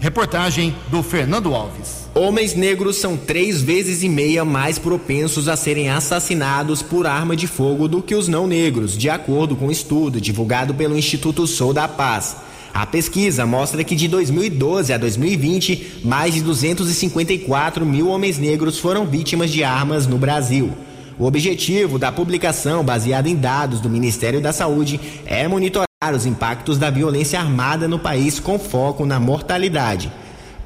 Reportagem 0.00 0.74
do 0.90 1.02
Fernando 1.02 1.54
Alves. 1.54 2.08
Homens 2.14 2.54
negros 2.54 2.96
são 2.96 3.18
três 3.18 3.60
vezes 3.60 4.02
e 4.02 4.08
meia 4.08 4.46
mais 4.46 4.78
propensos 4.78 5.46
a 5.46 5.56
serem 5.56 5.90
assassinados 5.90 6.80
por 6.80 7.06
arma 7.06 7.36
de 7.36 7.46
fogo 7.46 7.86
do 7.86 8.00
que 8.00 8.14
os 8.14 8.26
não 8.26 8.46
negros, 8.46 8.96
de 8.96 9.10
acordo 9.10 9.54
com 9.54 9.66
um 9.66 9.70
estudo 9.70 10.18
divulgado 10.18 10.74
pelo 10.74 10.96
Instituto 10.96 11.46
Sou 11.46 11.74
da 11.74 11.86
Paz. 11.86 12.38
A 12.72 12.86
pesquisa 12.86 13.44
mostra 13.44 13.84
que 13.84 13.94
de 13.94 14.08
2012 14.08 14.90
a 14.90 14.96
2020, 14.96 16.00
mais 16.02 16.32
de 16.32 16.40
254 16.40 17.84
mil 17.84 18.08
homens 18.08 18.38
negros 18.38 18.78
foram 18.78 19.04
vítimas 19.04 19.50
de 19.50 19.62
armas 19.62 20.06
no 20.06 20.16
Brasil. 20.16 20.72
O 21.18 21.26
objetivo 21.26 21.98
da 21.98 22.10
publicação, 22.10 22.82
baseada 22.82 23.28
em 23.28 23.36
dados 23.36 23.80
do 23.80 23.90
Ministério 23.90 24.40
da 24.40 24.50
Saúde, 24.50 24.98
é 25.26 25.46
monitorar 25.46 25.89
os 26.16 26.24
impactos 26.24 26.78
da 26.78 26.88
violência 26.88 27.38
armada 27.38 27.86
no 27.86 27.98
país 27.98 28.40
com 28.40 28.58
foco 28.58 29.04
na 29.04 29.20
mortalidade. 29.20 30.10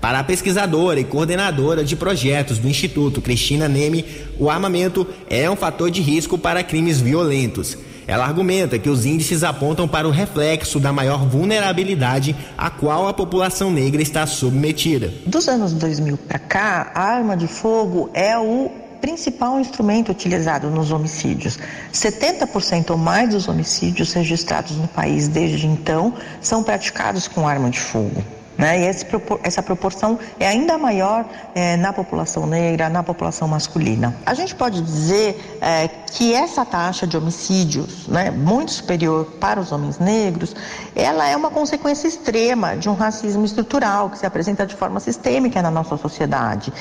Para 0.00 0.20
a 0.20 0.24
pesquisadora 0.24 1.00
e 1.00 1.04
coordenadora 1.04 1.82
de 1.82 1.96
projetos 1.96 2.56
do 2.56 2.68
Instituto, 2.68 3.20
Cristina 3.20 3.68
Neme, 3.68 4.04
o 4.38 4.48
armamento 4.48 5.04
é 5.28 5.50
um 5.50 5.56
fator 5.56 5.90
de 5.90 6.00
risco 6.00 6.38
para 6.38 6.62
crimes 6.62 7.00
violentos. 7.00 7.76
Ela 8.06 8.24
argumenta 8.24 8.78
que 8.78 8.88
os 8.88 9.04
índices 9.04 9.42
apontam 9.42 9.88
para 9.88 10.06
o 10.06 10.12
reflexo 10.12 10.78
da 10.78 10.92
maior 10.92 11.26
vulnerabilidade 11.26 12.36
a 12.56 12.70
qual 12.70 13.08
a 13.08 13.12
população 13.12 13.72
negra 13.72 14.00
está 14.00 14.24
submetida. 14.28 15.12
Dos 15.26 15.48
anos 15.48 15.72
2000 15.72 16.16
para 16.16 16.38
cá, 16.38 16.92
a 16.94 17.02
arma 17.02 17.36
de 17.36 17.48
fogo 17.48 18.08
é 18.14 18.38
o 18.38 18.70
principal 19.04 19.60
instrumento 19.60 20.10
utilizado 20.10 20.70
nos 20.70 20.90
homicídios. 20.90 21.58
70% 21.92 22.88
ou 22.88 22.96
mais 22.96 23.28
dos 23.28 23.48
homicídios 23.48 24.14
registrados 24.14 24.78
no 24.78 24.88
país 24.88 25.28
desde 25.28 25.66
então 25.66 26.14
são 26.40 26.62
praticados 26.62 27.28
com 27.28 27.46
arma 27.46 27.68
de 27.68 27.78
fogo. 27.78 28.24
Né? 28.56 28.80
E 28.80 28.86
esse, 28.86 29.04
essa 29.42 29.62
proporção 29.62 30.18
é 30.38 30.46
ainda 30.46 30.78
maior 30.78 31.24
é, 31.54 31.76
na 31.76 31.92
população 31.92 32.46
negra, 32.46 32.88
na 32.88 33.02
população 33.02 33.48
masculina. 33.48 34.14
A 34.24 34.34
gente 34.34 34.54
pode 34.54 34.80
dizer 34.80 35.58
é, 35.60 35.88
que 35.88 36.32
essa 36.32 36.64
taxa 36.64 37.06
de 37.06 37.16
homicídios, 37.16 38.06
né, 38.06 38.30
muito 38.30 38.72
superior 38.72 39.26
para 39.40 39.60
os 39.60 39.72
homens 39.72 39.98
negros, 39.98 40.54
ela 40.94 41.28
é 41.28 41.36
uma 41.36 41.50
consequência 41.50 42.06
extrema 42.06 42.76
de 42.76 42.88
um 42.88 42.94
racismo 42.94 43.44
estrutural 43.44 44.10
que 44.10 44.18
se 44.18 44.26
apresenta 44.26 44.64
de 44.64 44.76
forma 44.76 45.00
sistêmica 45.00 45.60
na 45.60 45.70
nossa 45.70 45.96
sociedade 45.96 46.72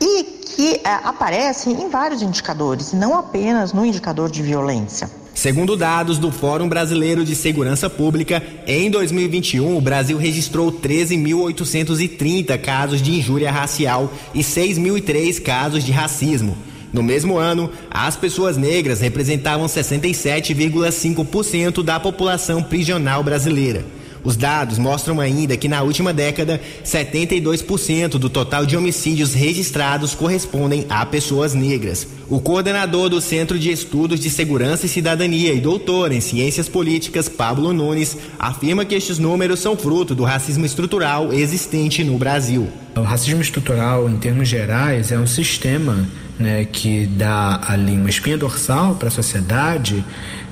e 0.00 0.22
que 0.22 0.80
é, 0.84 0.90
aparece 1.04 1.70
em 1.70 1.88
vários 1.88 2.22
indicadores, 2.22 2.92
não 2.92 3.18
apenas 3.18 3.72
no 3.72 3.84
indicador 3.84 4.30
de 4.30 4.42
violência. 4.42 5.10
Segundo 5.36 5.76
dados 5.76 6.18
do 6.18 6.32
Fórum 6.32 6.66
Brasileiro 6.66 7.22
de 7.22 7.36
Segurança 7.36 7.90
Pública, 7.90 8.42
em 8.66 8.90
2021 8.90 9.76
o 9.76 9.80
Brasil 9.82 10.16
registrou 10.16 10.72
13.830 10.72 12.58
casos 12.58 13.02
de 13.02 13.12
injúria 13.12 13.52
racial 13.52 14.10
e 14.34 14.40
6.003 14.40 15.42
casos 15.42 15.84
de 15.84 15.92
racismo. 15.92 16.56
No 16.90 17.02
mesmo 17.02 17.36
ano, 17.36 17.70
as 17.90 18.16
pessoas 18.16 18.56
negras 18.56 19.02
representavam 19.02 19.66
67,5% 19.66 21.82
da 21.82 22.00
população 22.00 22.62
prisional 22.62 23.22
brasileira. 23.22 23.84
Os 24.24 24.36
dados 24.36 24.78
mostram 24.78 25.20
ainda 25.20 25.56
que 25.56 25.68
na 25.68 25.82
última 25.82 26.12
década, 26.12 26.60
72% 26.84 28.10
do 28.18 28.28
total 28.28 28.66
de 28.66 28.76
homicídios 28.76 29.34
registrados 29.34 30.14
correspondem 30.14 30.86
a 30.88 31.04
pessoas 31.06 31.54
negras. 31.54 32.06
O 32.28 32.40
coordenador 32.40 33.08
do 33.08 33.20
Centro 33.20 33.58
de 33.58 33.70
Estudos 33.70 34.18
de 34.18 34.28
Segurança 34.28 34.86
e 34.86 34.88
Cidadania 34.88 35.52
e 35.52 35.60
doutor 35.60 36.10
em 36.10 36.20
Ciências 36.20 36.68
Políticas, 36.68 37.28
Pablo 37.28 37.72
Nunes, 37.72 38.16
afirma 38.38 38.84
que 38.84 38.94
estes 38.94 39.18
números 39.18 39.60
são 39.60 39.76
fruto 39.76 40.14
do 40.14 40.24
racismo 40.24 40.66
estrutural 40.66 41.32
existente 41.32 42.02
no 42.02 42.18
Brasil. 42.18 42.68
O 42.96 43.02
racismo 43.02 43.40
estrutural, 43.40 44.08
em 44.08 44.16
termos 44.16 44.48
gerais, 44.48 45.12
é 45.12 45.18
um 45.18 45.26
sistema 45.26 46.08
né, 46.38 46.64
que 46.64 47.06
dá 47.06 47.60
ali 47.66 47.92
uma 47.92 48.10
espinha 48.10 48.36
dorsal 48.36 48.94
para 48.94 49.08
a 49.08 49.10
sociedade 49.10 50.04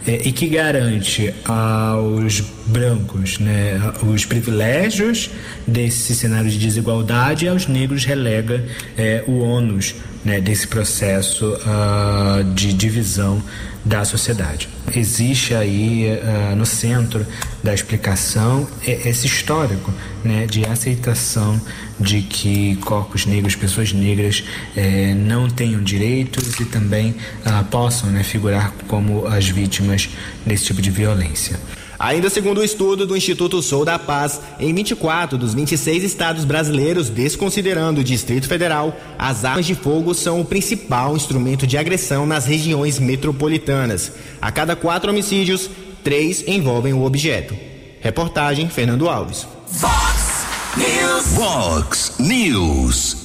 é, 0.06 0.20
e 0.24 0.32
que 0.32 0.46
garante 0.48 1.32
aos 1.44 2.42
brancos 2.66 3.38
né, 3.38 3.80
os 4.02 4.24
privilégios 4.24 5.30
desse 5.66 6.14
cenário 6.14 6.50
de 6.50 6.58
desigualdade 6.58 7.46
e 7.46 7.48
aos 7.48 7.66
negros 7.66 8.04
relega 8.04 8.64
é, 8.96 9.24
o 9.26 9.40
ônus 9.40 9.94
né, 10.24 10.40
desse 10.40 10.66
processo 10.66 11.46
uh, 11.46 12.44
de 12.54 12.72
divisão 12.72 13.42
da 13.84 14.04
sociedade. 14.04 14.68
Existe 14.96 15.54
aí 15.54 16.08
uh, 16.08 16.56
no 16.56 16.64
centro 16.64 17.26
da 17.62 17.74
explicação 17.74 18.66
esse 18.87 19.26
histórico 19.26 19.92
né, 20.24 20.46
de 20.46 20.64
aceitação 20.64 21.60
de 22.00 22.22
que 22.22 22.76
corpos 22.76 23.26
negros, 23.26 23.54
pessoas 23.54 23.92
negras 23.92 24.42
eh, 24.76 25.14
não 25.14 25.48
tenham 25.48 25.82
direitos 25.82 26.58
e 26.58 26.64
também 26.64 27.10
uh, 27.46 27.64
possam 27.70 28.10
né, 28.10 28.24
figurar 28.24 28.72
como 28.88 29.26
as 29.26 29.48
vítimas 29.48 30.08
desse 30.44 30.64
tipo 30.64 30.82
de 30.82 30.90
violência. 30.90 31.58
Ainda 31.98 32.28
segundo 32.28 32.59
o 32.59 32.64
estudo 32.64 33.07
do 33.07 33.16
Instituto 33.16 33.62
Sou 33.62 33.85
da 33.85 33.98
Paz, 33.98 34.40
em 34.59 34.74
24 34.74 35.38
dos 35.38 35.54
26 35.54 36.02
estados 36.02 36.44
brasileiros, 36.44 37.09
desconsiderando 37.09 38.00
o 38.00 38.04
Distrito 38.04 38.48
Federal, 38.48 38.96
as 39.18 39.44
armas 39.44 39.66
de 39.66 39.74
fogo 39.74 40.14
são 40.14 40.40
o 40.40 40.44
principal 40.44 41.16
instrumento 41.16 41.66
de 41.66 41.78
agressão 41.78 42.26
nas 42.26 42.46
regiões 42.46 42.98
metropolitanas. 42.98 44.12
A 44.40 44.50
cada 44.50 44.74
quatro 44.74 45.11
homicídios, 45.11 45.70
três 46.02 46.42
envolvem 46.46 46.92
o 46.92 47.04
objeto. 47.04 47.57
Reportagem 48.00 48.68
Fernando 48.68 49.09
Alves. 49.09 49.46
Fox 49.66 50.46
News. 50.76 51.26
Fox 51.35 52.12
News. 52.18 53.16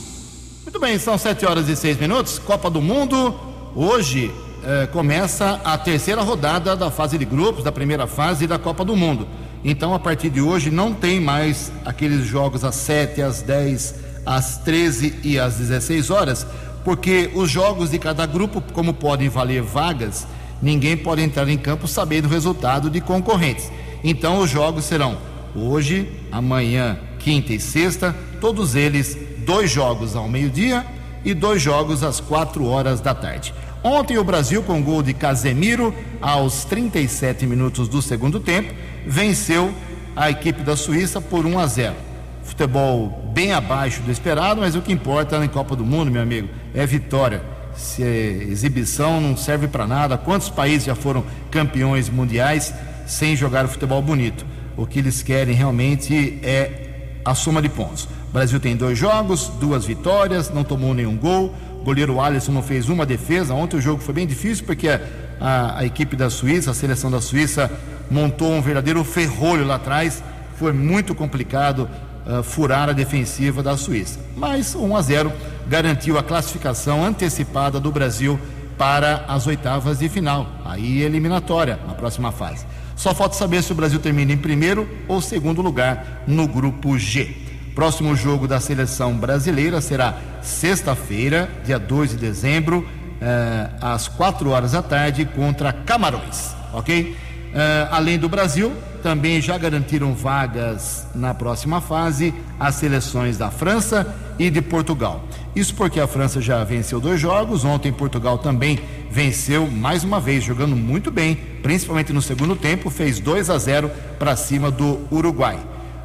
Muito 0.63 0.79
bem, 0.79 0.99
são 0.99 1.17
sete 1.17 1.45
horas 1.45 1.67
e 1.67 1.75
seis 1.75 1.97
minutos. 1.97 2.39
Copa 2.39 2.69
do 2.69 2.81
Mundo. 2.81 3.37
Hoje 3.75 4.31
eh, 4.63 4.87
começa 4.87 5.61
a 5.63 5.77
terceira 5.77 6.21
rodada 6.21 6.75
da 6.75 6.91
fase 6.91 7.17
de 7.17 7.25
grupos, 7.25 7.63
da 7.63 7.71
primeira 7.71 8.07
fase 8.07 8.45
da 8.45 8.59
Copa 8.59 8.83
do 8.83 8.95
Mundo. 8.95 9.27
Então, 9.63 9.93
a 9.93 9.99
partir 9.99 10.29
de 10.29 10.41
hoje, 10.41 10.69
não 10.69 10.93
tem 10.93 11.19
mais 11.19 11.71
aqueles 11.85 12.25
jogos 12.25 12.63
às 12.63 12.75
7, 12.75 13.21
às 13.21 13.41
10, 13.41 13.95
às 14.25 14.57
13 14.57 15.19
e 15.23 15.39
às 15.39 15.55
16 15.55 16.09
horas, 16.09 16.45
porque 16.83 17.29
os 17.33 17.49
jogos 17.49 17.91
de 17.91 17.99
cada 17.99 18.25
grupo, 18.25 18.61
como 18.73 18.93
podem 18.93 19.29
valer 19.29 19.61
vagas, 19.61 20.27
ninguém 20.61 20.97
pode 20.97 21.21
entrar 21.21 21.47
em 21.47 21.57
campo 21.57 21.87
sabendo 21.87 22.25
o 22.25 22.29
resultado 22.29 22.89
de 22.89 23.01
concorrentes. 23.01 23.71
Então, 24.03 24.39
os 24.39 24.49
jogos 24.49 24.85
serão 24.85 25.17
hoje, 25.55 26.09
amanhã, 26.31 26.97
quinta 27.19 27.53
e 27.53 27.59
sexta, 27.59 28.15
todos 28.39 28.75
eles 28.75 29.17
dois 29.45 29.71
jogos 29.71 30.15
ao 30.15 30.27
meio-dia 30.27 30.85
e 31.23 31.33
dois 31.33 31.61
jogos 31.61 32.03
às 32.03 32.19
quatro 32.19 32.65
horas 32.65 33.01
da 33.01 33.13
tarde. 33.13 33.53
Ontem 33.83 34.17
o 34.17 34.23
Brasil, 34.25 34.61
com 34.61 34.81
gol 34.83 35.01
de 35.01 35.13
Casemiro, 35.13 35.93
aos 36.21 36.65
37 36.65 37.45
minutos 37.45 37.87
do 37.87 38.01
segundo 38.01 38.39
tempo, 38.39 38.73
venceu 39.07 39.73
a 40.15 40.29
equipe 40.29 40.63
da 40.63 40.75
Suíça 40.75 41.21
por 41.21 41.45
1 41.45 41.59
a 41.59 41.65
0. 41.65 41.95
Futebol 42.43 43.31
bem 43.33 43.53
abaixo 43.53 44.01
do 44.01 44.11
esperado, 44.11 44.59
mas 44.59 44.75
o 44.75 44.81
que 44.81 44.91
importa 44.91 45.39
na 45.39 45.47
Copa 45.47 45.77
do 45.77 45.85
Mundo, 45.85 46.11
meu 46.11 46.21
amigo, 46.21 46.49
é 46.73 46.85
vitória. 46.85 47.41
Se 47.73 48.03
é 48.03 48.43
exibição 48.49 49.21
não 49.21 49.37
serve 49.37 49.67
para 49.69 49.87
nada. 49.87 50.17
Quantos 50.17 50.49
países 50.49 50.83
já 50.85 50.95
foram 50.95 51.23
campeões 51.49 52.09
mundiais 52.09 52.73
sem 53.07 53.33
jogar 53.33 53.65
futebol 53.69 54.01
bonito? 54.01 54.45
O 54.75 54.85
que 54.85 54.99
eles 54.99 55.23
querem 55.23 55.55
realmente 55.55 56.39
é 56.43 57.21
a 57.23 57.33
soma 57.33 57.61
de 57.61 57.69
pontos. 57.69 58.09
O 58.29 58.33
Brasil 58.33 58.59
tem 58.59 58.75
dois 58.75 58.97
jogos, 58.97 59.47
duas 59.59 59.85
vitórias, 59.85 60.49
não 60.49 60.63
tomou 60.65 60.93
nenhum 60.93 61.15
gol 61.15 61.55
goleiro 61.89 62.21
Alisson 62.21 62.51
não 62.51 62.61
fez 62.61 62.87
uma 62.87 63.03
defesa. 63.03 63.55
Ontem 63.55 63.77
o 63.77 63.81
jogo 63.81 63.99
foi 63.99 64.13
bem 64.13 64.27
difícil 64.27 64.63
porque 64.63 64.87
a, 64.87 65.79
a, 65.79 65.85
equipe 65.85 66.15
da 66.15 66.29
Suíça, 66.29 66.69
a 66.69 66.73
seleção 66.73 67.09
da 67.09 67.19
Suíça, 67.19 67.71
montou 68.11 68.51
um 68.51 68.61
verdadeiro 68.61 69.03
ferrolho 69.03 69.65
lá 69.65 69.75
atrás. 69.75 70.23
Foi 70.55 70.71
muito 70.71 71.15
complicado 71.15 71.89
uh, 72.27 72.43
furar 72.43 72.89
a 72.89 72.93
defensiva 72.93 73.63
da 73.63 73.75
Suíça. 73.75 74.19
Mas 74.37 74.75
1 74.75 74.95
a 74.95 75.01
0 75.01 75.33
garantiu 75.67 76.19
a 76.19 76.23
classificação 76.23 77.03
antecipada 77.03 77.79
do 77.79 77.91
Brasil 77.91 78.39
para 78.77 79.25
as 79.27 79.47
oitavas 79.47 79.97
de 79.97 80.07
final, 80.07 80.47
aí 80.63 81.01
eliminatória 81.01 81.79
na 81.87 81.93
próxima 81.93 82.31
fase. 82.31 82.65
Só 82.95 83.13
falta 83.15 83.35
saber 83.35 83.63
se 83.63 83.71
o 83.71 83.75
Brasil 83.75 83.99
termina 83.99 84.31
em 84.31 84.37
primeiro 84.37 84.87
ou 85.07 85.21
segundo 85.21 85.61
lugar 85.61 86.23
no 86.27 86.47
grupo 86.47 86.97
G. 86.99 87.48
Próximo 87.75 88.15
jogo 88.15 88.47
da 88.47 88.59
seleção 88.59 89.13
brasileira 89.13 89.79
será 89.81 90.17
sexta-feira, 90.41 91.49
dia 91.65 91.79
2 91.79 92.11
de 92.11 92.17
dezembro, 92.17 92.87
eh, 93.21 93.69
às 93.81 94.07
4 94.07 94.49
horas 94.49 94.71
da 94.71 94.81
tarde, 94.81 95.25
contra 95.25 95.71
Camarões, 95.71 96.55
ok? 96.73 97.15
Eh, 97.53 97.87
além 97.91 98.17
do 98.17 98.27
Brasil, 98.27 98.71
também 99.01 99.41
já 99.41 99.57
garantiram 99.57 100.13
vagas 100.13 101.07
na 101.15 101.33
próxima 101.33 101.79
fase 101.79 102.33
as 102.59 102.75
seleções 102.75 103.37
da 103.37 103.49
França 103.49 104.13
e 104.37 104.49
de 104.49 104.61
Portugal. 104.61 105.23
Isso 105.55 105.73
porque 105.73 105.99
a 105.99 106.07
França 106.07 106.41
já 106.41 106.63
venceu 106.63 106.99
dois 106.99 107.19
jogos, 107.19 107.65
ontem 107.65 107.91
Portugal 107.91 108.37
também 108.37 108.79
venceu 109.09 109.69
mais 109.69 110.03
uma 110.03 110.19
vez, 110.19 110.43
jogando 110.43 110.75
muito 110.75 111.09
bem, 111.09 111.35
principalmente 111.63 112.13
no 112.13 112.21
segundo 112.21 112.55
tempo, 112.55 112.89
fez 112.89 113.19
2 113.19 113.49
a 113.49 113.57
0 113.57 113.89
para 114.17 114.35
cima 114.35 114.69
do 114.69 114.99
Uruguai. 115.11 115.57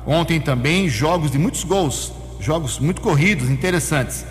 Ontem 0.06 0.40
também 0.40 0.88
jogos 0.88 1.30
de 1.30 1.38
muitos 1.38 1.64
gols, 1.64 2.12
jogos 2.40 2.78
muito 2.78 3.00
corridos, 3.00 3.48
interessantes. 3.48 4.24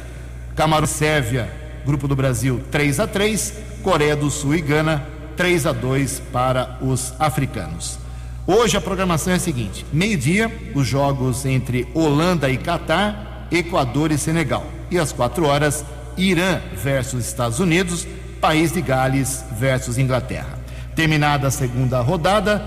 Camarão 0.55 0.85
e 0.85 0.87
Sérvia, 0.87 1.51
grupo 1.85 2.07
do 2.07 2.15
Brasil 2.15 2.61
3 2.69 2.99
a 2.99 3.07
3, 3.07 3.53
Coreia 3.81 4.15
do 4.15 4.29
Sul 4.29 4.55
e 4.55 4.61
Gana 4.61 5.03
3 5.35 5.65
a 5.65 5.71
2 5.71 6.21
para 6.31 6.77
os 6.81 7.13
africanos. 7.19 7.97
Hoje 8.45 8.77
a 8.77 8.81
programação 8.81 9.33
é 9.33 9.37
a 9.37 9.39
seguinte: 9.39 9.85
meio-dia, 9.91 10.51
os 10.75 10.85
jogos 10.85 11.45
entre 11.45 11.87
Holanda 11.93 12.49
e 12.49 12.57
Catar, 12.57 13.47
Equador 13.51 14.11
e 14.11 14.17
Senegal. 14.17 14.65
E 14.91 14.99
às 14.99 15.11
4 15.11 15.45
horas, 15.45 15.83
Irã 16.15 16.61
versus 16.75 17.25
Estados 17.25 17.59
Unidos, 17.59 18.07
País 18.39 18.71
de 18.71 18.81
Gales 18.81 19.43
versus 19.57 19.97
Inglaterra. 19.97 20.59
Terminada 20.95 21.47
a 21.47 21.51
segunda 21.51 21.99
rodada, 22.01 22.63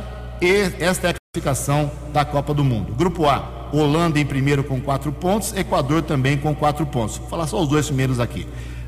esta 0.80 1.08
é 1.08 1.10
a 1.10 1.25
classificação 1.36 1.90
da 2.12 2.24
Copa 2.24 2.54
do 2.54 2.64
Mundo. 2.64 2.94
Grupo 2.94 3.26
A, 3.28 3.68
Holanda 3.72 4.18
em 4.18 4.24
primeiro 4.24 4.64
com 4.64 4.80
quatro 4.80 5.12
pontos, 5.12 5.54
Equador 5.54 6.02
também 6.02 6.36
com 6.36 6.54
quatro 6.54 6.86
pontos. 6.86 7.18
Vou 7.18 7.28
falar 7.28 7.46
só 7.46 7.60
os 7.60 7.68
dois 7.68 7.86
primeiros 7.86 8.20
aqui. 8.20 8.46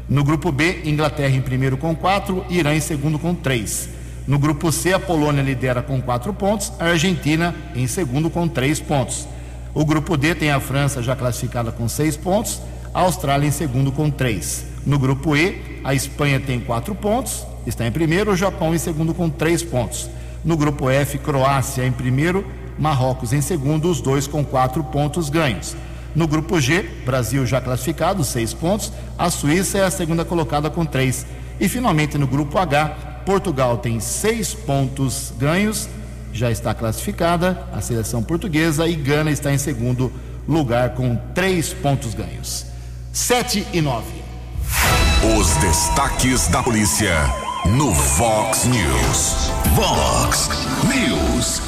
No 0.09 0.25
grupo 0.25 0.51
B, 0.51 0.83
Inglaterra 0.85 1.35
em 1.35 1.43
primeiro 1.43 1.77
com 1.77 1.95
quatro, 1.95 2.45
Irã 2.49 2.75
em 2.75 2.81
segundo 2.81 3.19
com 3.19 3.35
três. 3.35 3.91
No 4.27 4.39
grupo 4.39 4.73
C, 4.73 4.93
a 4.93 4.99
Polônia 4.99 5.43
lidera 5.43 5.83
com 5.83 6.01
quatro 6.01 6.33
pontos, 6.33 6.73
a 6.79 6.87
Argentina 6.87 7.55
em 7.75 7.87
segundo 7.87 8.31
com 8.31 8.49
três 8.49 8.81
pontos. 8.81 9.27
O 9.75 9.85
grupo 9.85 10.17
D 10.17 10.35
tem 10.35 10.51
a 10.51 10.61
França 10.61 11.03
já 11.03 11.15
classificada 11.15 11.71
com 11.71 11.89
seis 11.89 12.17
pontos, 12.17 12.61
a 12.95 13.01
Austrália 13.01 13.47
em 13.47 13.51
segundo 13.51 13.93
com 13.93 14.11
três. 14.11 14.65
No 14.87 14.99
grupo 14.99 15.37
E, 15.37 15.81
a 15.85 15.95
Espanha 15.95 16.41
tem 16.41 16.61
quatro 16.61 16.95
pontos, 16.95 17.47
está 17.67 17.87
em 17.87 17.93
primeiro, 17.93 18.33
o 18.33 18.37
Japão 18.37 18.75
em 18.75 18.79
segundo 18.79 19.13
com 19.13 19.29
três 19.29 19.63
pontos. 19.63 20.09
No 20.49 20.57
grupo 20.57 20.89
F, 20.89 21.19
Croácia 21.19 21.85
em 21.85 21.93
primeiro, 21.93 22.43
Marrocos 22.79 23.35
em 23.35 23.41
segundo, 23.43 23.91
os 23.91 24.01
dois 24.01 24.27
com 24.27 24.43
quatro 24.43 24.83
pontos 24.83 25.29
ganhos. 25.29 25.77
No 26.15 26.27
grupo 26.27 26.59
G, 26.59 26.85
Brasil 27.05 27.45
já 27.45 27.61
classificado, 27.61 28.25
seis 28.25 28.55
pontos, 28.55 28.91
a 29.19 29.29
Suíça 29.29 29.77
é 29.77 29.85
a 29.85 29.91
segunda 29.91 30.25
colocada 30.25 30.71
com 30.71 30.87
três. 30.87 31.27
E 31.61 31.69
finalmente 31.69 32.17
no 32.17 32.27
grupo 32.27 32.57
H, 32.57 32.87
Portugal 33.27 33.77
tem 33.77 34.01
seis 34.01 34.55
pontos 34.55 35.35
ganhos, 35.39 35.87
já 36.33 36.51
está 36.51 36.73
classificada 36.73 37.69
a 37.71 37.83
seleção 37.83 38.23
portuguesa 38.23 38.89
e 38.89 38.95
Gana 38.95 39.31
está 39.31 39.53
em 39.53 39.59
segundo 39.59 40.11
lugar 40.49 40.95
com 40.95 41.15
três 41.35 41.75
pontos 41.75 42.15
ganhos. 42.15 42.65
Sete 43.13 43.67
e 43.71 43.83
nove. 43.83 44.25
Os 45.39 45.55
destaques 45.57 46.49
da 46.49 46.63
polícia 46.63 47.48
no 47.67 47.93
Vox 47.93 48.65
News. 48.67 49.51
Vox 49.75 50.49
News. 50.85 51.61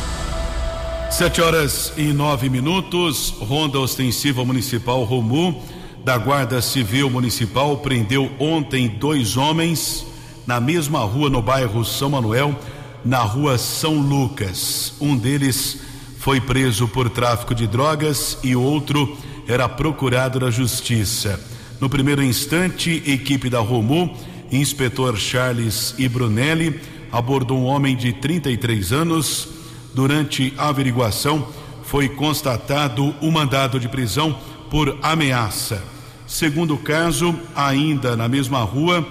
Sete 1.10 1.40
horas 1.40 1.92
e 1.96 2.12
nove 2.12 2.48
minutos. 2.48 3.34
Ronda 3.40 3.78
Ostensiva 3.78 4.44
Municipal 4.44 5.02
Romu 5.04 5.62
da 6.04 6.16
Guarda 6.16 6.62
Civil 6.62 7.10
Municipal 7.10 7.76
prendeu 7.78 8.30
ontem 8.38 8.88
dois 8.88 9.36
homens 9.36 10.06
na 10.46 10.60
mesma 10.60 11.00
rua 11.00 11.28
no 11.28 11.42
bairro 11.42 11.84
São 11.84 12.10
Manuel, 12.10 12.58
na 13.04 13.18
rua 13.18 13.58
São 13.58 13.94
Lucas. 13.94 14.94
Um 15.00 15.16
deles 15.16 15.78
foi 16.18 16.40
preso 16.40 16.88
por 16.88 17.10
tráfico 17.10 17.54
de 17.54 17.66
drogas 17.66 18.38
e 18.42 18.56
outro 18.56 19.16
era 19.46 19.68
procurado 19.68 20.38
da 20.38 20.50
justiça. 20.50 21.38
No 21.80 21.88
primeiro 21.88 22.22
instante, 22.22 23.02
equipe 23.06 23.48
da 23.48 23.58
Romu, 23.60 24.14
inspetor 24.50 25.16
Charles 25.16 25.94
e 25.98 26.08
Brunelli, 26.08 26.80
abordou 27.10 27.58
um 27.58 27.64
homem 27.64 27.96
de 27.96 28.12
33 28.12 28.92
anos. 28.92 29.48
Durante 29.94 30.54
a 30.56 30.68
averiguação, 30.68 31.48
foi 31.82 32.08
constatado 32.08 33.14
o 33.20 33.26
um 33.26 33.30
mandado 33.30 33.80
de 33.80 33.88
prisão 33.88 34.38
por 34.70 34.96
ameaça. 35.02 35.82
Segundo 36.26 36.76
caso, 36.78 37.34
ainda 37.56 38.16
na 38.16 38.28
mesma 38.28 38.62
rua, 38.62 39.06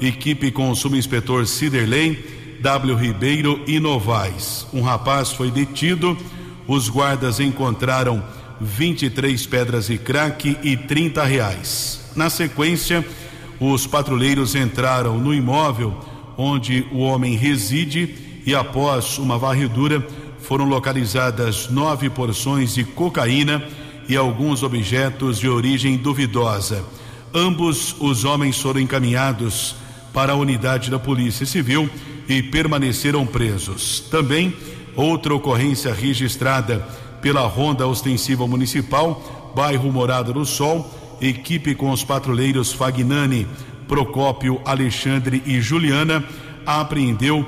equipe 0.00 0.50
com 0.50 0.70
o 0.70 0.74
subinspetor 0.74 1.46
Ciderley, 1.46 2.58
W. 2.60 2.96
Ribeiro 2.96 3.62
e 3.66 3.78
Novaes. 3.78 4.66
Um 4.72 4.82
rapaz 4.82 5.30
foi 5.30 5.50
detido, 5.50 6.16
os 6.66 6.88
guardas 6.88 7.38
encontraram 7.38 8.22
23 8.60 9.46
pedras 9.46 9.86
de 9.86 9.98
crack 9.98 10.56
e 10.62 10.76
30 10.76 11.22
reais. 11.24 12.00
Na 12.16 12.30
sequência, 12.30 13.04
os 13.60 13.86
patrulheiros 13.86 14.54
entraram 14.54 15.18
no 15.18 15.32
imóvel 15.32 15.94
onde 16.36 16.86
o 16.92 16.98
homem 16.98 17.36
reside 17.36 18.42
e, 18.44 18.54
após 18.54 19.18
uma 19.18 19.38
varredura, 19.38 20.06
foram 20.40 20.66
localizadas 20.66 21.68
nove 21.70 22.10
porções 22.10 22.74
de 22.74 22.84
cocaína 22.84 23.62
e 24.08 24.16
alguns 24.16 24.62
objetos 24.62 25.38
de 25.38 25.48
origem 25.48 25.96
duvidosa. 25.96 26.84
Ambos 27.32 27.96
os 27.98 28.24
homens 28.24 28.60
foram 28.60 28.80
encaminhados 28.80 29.74
para 30.12 30.32
a 30.32 30.36
unidade 30.36 30.90
da 30.90 30.98
Polícia 30.98 31.46
Civil 31.46 31.88
e 32.28 32.42
permaneceram 32.42 33.26
presos. 33.26 34.00
Também 34.10 34.54
outra 34.94 35.34
ocorrência 35.34 35.92
registrada 35.92 36.86
pela 37.20 37.46
Ronda 37.46 37.86
Ostensiva 37.86 38.46
Municipal, 38.46 39.52
bairro 39.54 39.90
Morada 39.90 40.32
do 40.32 40.44
Sol 40.44 40.88
equipe 41.28 41.74
com 41.74 41.90
os 41.90 42.04
patrulheiros 42.04 42.72
Fagnani, 42.72 43.46
Procópio, 43.86 44.60
Alexandre 44.64 45.42
e 45.44 45.60
Juliana 45.60 46.24
apreendeu 46.66 47.46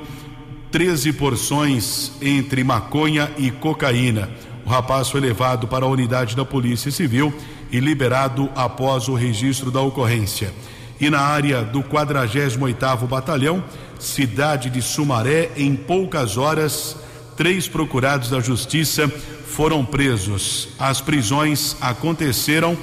13 0.71 1.13
porções 1.13 2.11
entre 2.21 2.63
maconha 2.63 3.31
e 3.37 3.49
cocaína. 3.49 4.29
O 4.65 4.69
rapaz 4.69 5.09
foi 5.09 5.21
levado 5.21 5.67
para 5.67 5.85
a 5.85 5.89
unidade 5.89 6.35
da 6.35 6.45
Polícia 6.45 6.91
Civil 6.91 7.33
e 7.71 7.79
liberado 7.79 8.49
após 8.55 9.07
o 9.07 9.13
registro 9.13 9.71
da 9.71 9.81
ocorrência. 9.81 10.53
E 10.99 11.09
na 11.09 11.21
área 11.21 11.63
do 11.63 11.81
48º 11.83 13.07
Batalhão, 13.07 13.63
cidade 13.99 14.69
de 14.69 14.81
Sumaré, 14.81 15.51
em 15.55 15.75
poucas 15.75 16.37
horas, 16.37 16.97
três 17.35 17.67
procurados 17.67 18.29
da 18.29 18.39
Justiça 18.39 19.07
foram 19.07 19.85
presos. 19.85 20.69
As 20.77 21.01
prisões 21.01 21.75
aconteceram 21.79 22.77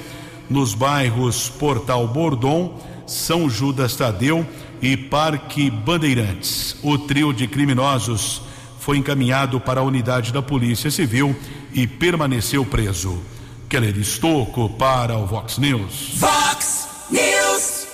nos 0.49 0.73
bairros 0.73 1.49
Portal 1.49 2.07
Bordon, 2.07 2.79
São 3.05 3.49
Judas 3.49 3.95
Tadeu 3.95 4.45
e 4.81 4.95
Parque 4.95 5.69
Bandeirantes. 5.69 6.77
O 6.83 6.97
trio 6.97 7.33
de 7.33 7.47
criminosos 7.47 8.41
foi 8.79 8.97
encaminhado 8.97 9.59
para 9.59 9.81
a 9.81 9.83
unidade 9.83 10.31
da 10.31 10.41
Polícia 10.41 10.91
Civil 10.91 11.35
e 11.73 11.87
permaneceu 11.87 12.63
preso. 12.65 13.19
Keller 13.67 13.97
Estocco 13.97 14.69
para 14.69 15.17
o 15.17 15.25
Vox 15.25 15.57
News. 15.57 16.17
Vox 16.17 16.87
News. 17.09 17.87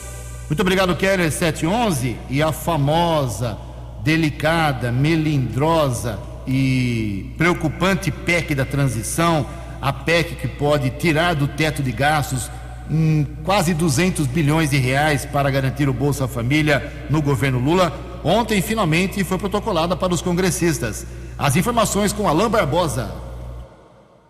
Muito 0.49 0.59
obrigado, 0.59 0.95
Keller 0.97 1.31
711 1.31 2.17
e 2.29 2.43
a 2.43 2.51
famosa, 2.51 3.57
delicada, 4.03 4.91
melindrosa 4.91 6.19
e 6.45 7.33
preocupante 7.37 8.11
PEC 8.11 8.53
da 8.53 8.65
transição 8.65 9.45
a 9.81 9.91
PEC 9.91 10.35
que 10.35 10.47
pode 10.47 10.91
tirar 10.91 11.33
do 11.33 11.47
teto 11.47 11.81
de 11.81 11.91
gastos 11.91 12.49
hum, 12.89 13.25
quase 13.43 13.73
200 13.73 14.27
bilhões 14.27 14.69
de 14.69 14.77
reais 14.77 15.25
para 15.25 15.49
garantir 15.49 15.89
o 15.89 15.93
Bolsa 15.93 16.27
Família 16.27 16.91
no 17.09 17.21
governo 17.21 17.57
Lula, 17.57 17.91
ontem 18.23 18.61
finalmente 18.61 19.23
foi 19.23 19.37
protocolada 19.37 19.95
para 19.95 20.13
os 20.13 20.21
congressistas. 20.21 21.05
As 21.37 21.55
informações 21.55 22.13
com 22.13 22.27
Alain 22.27 22.49
Barbosa. 22.49 23.11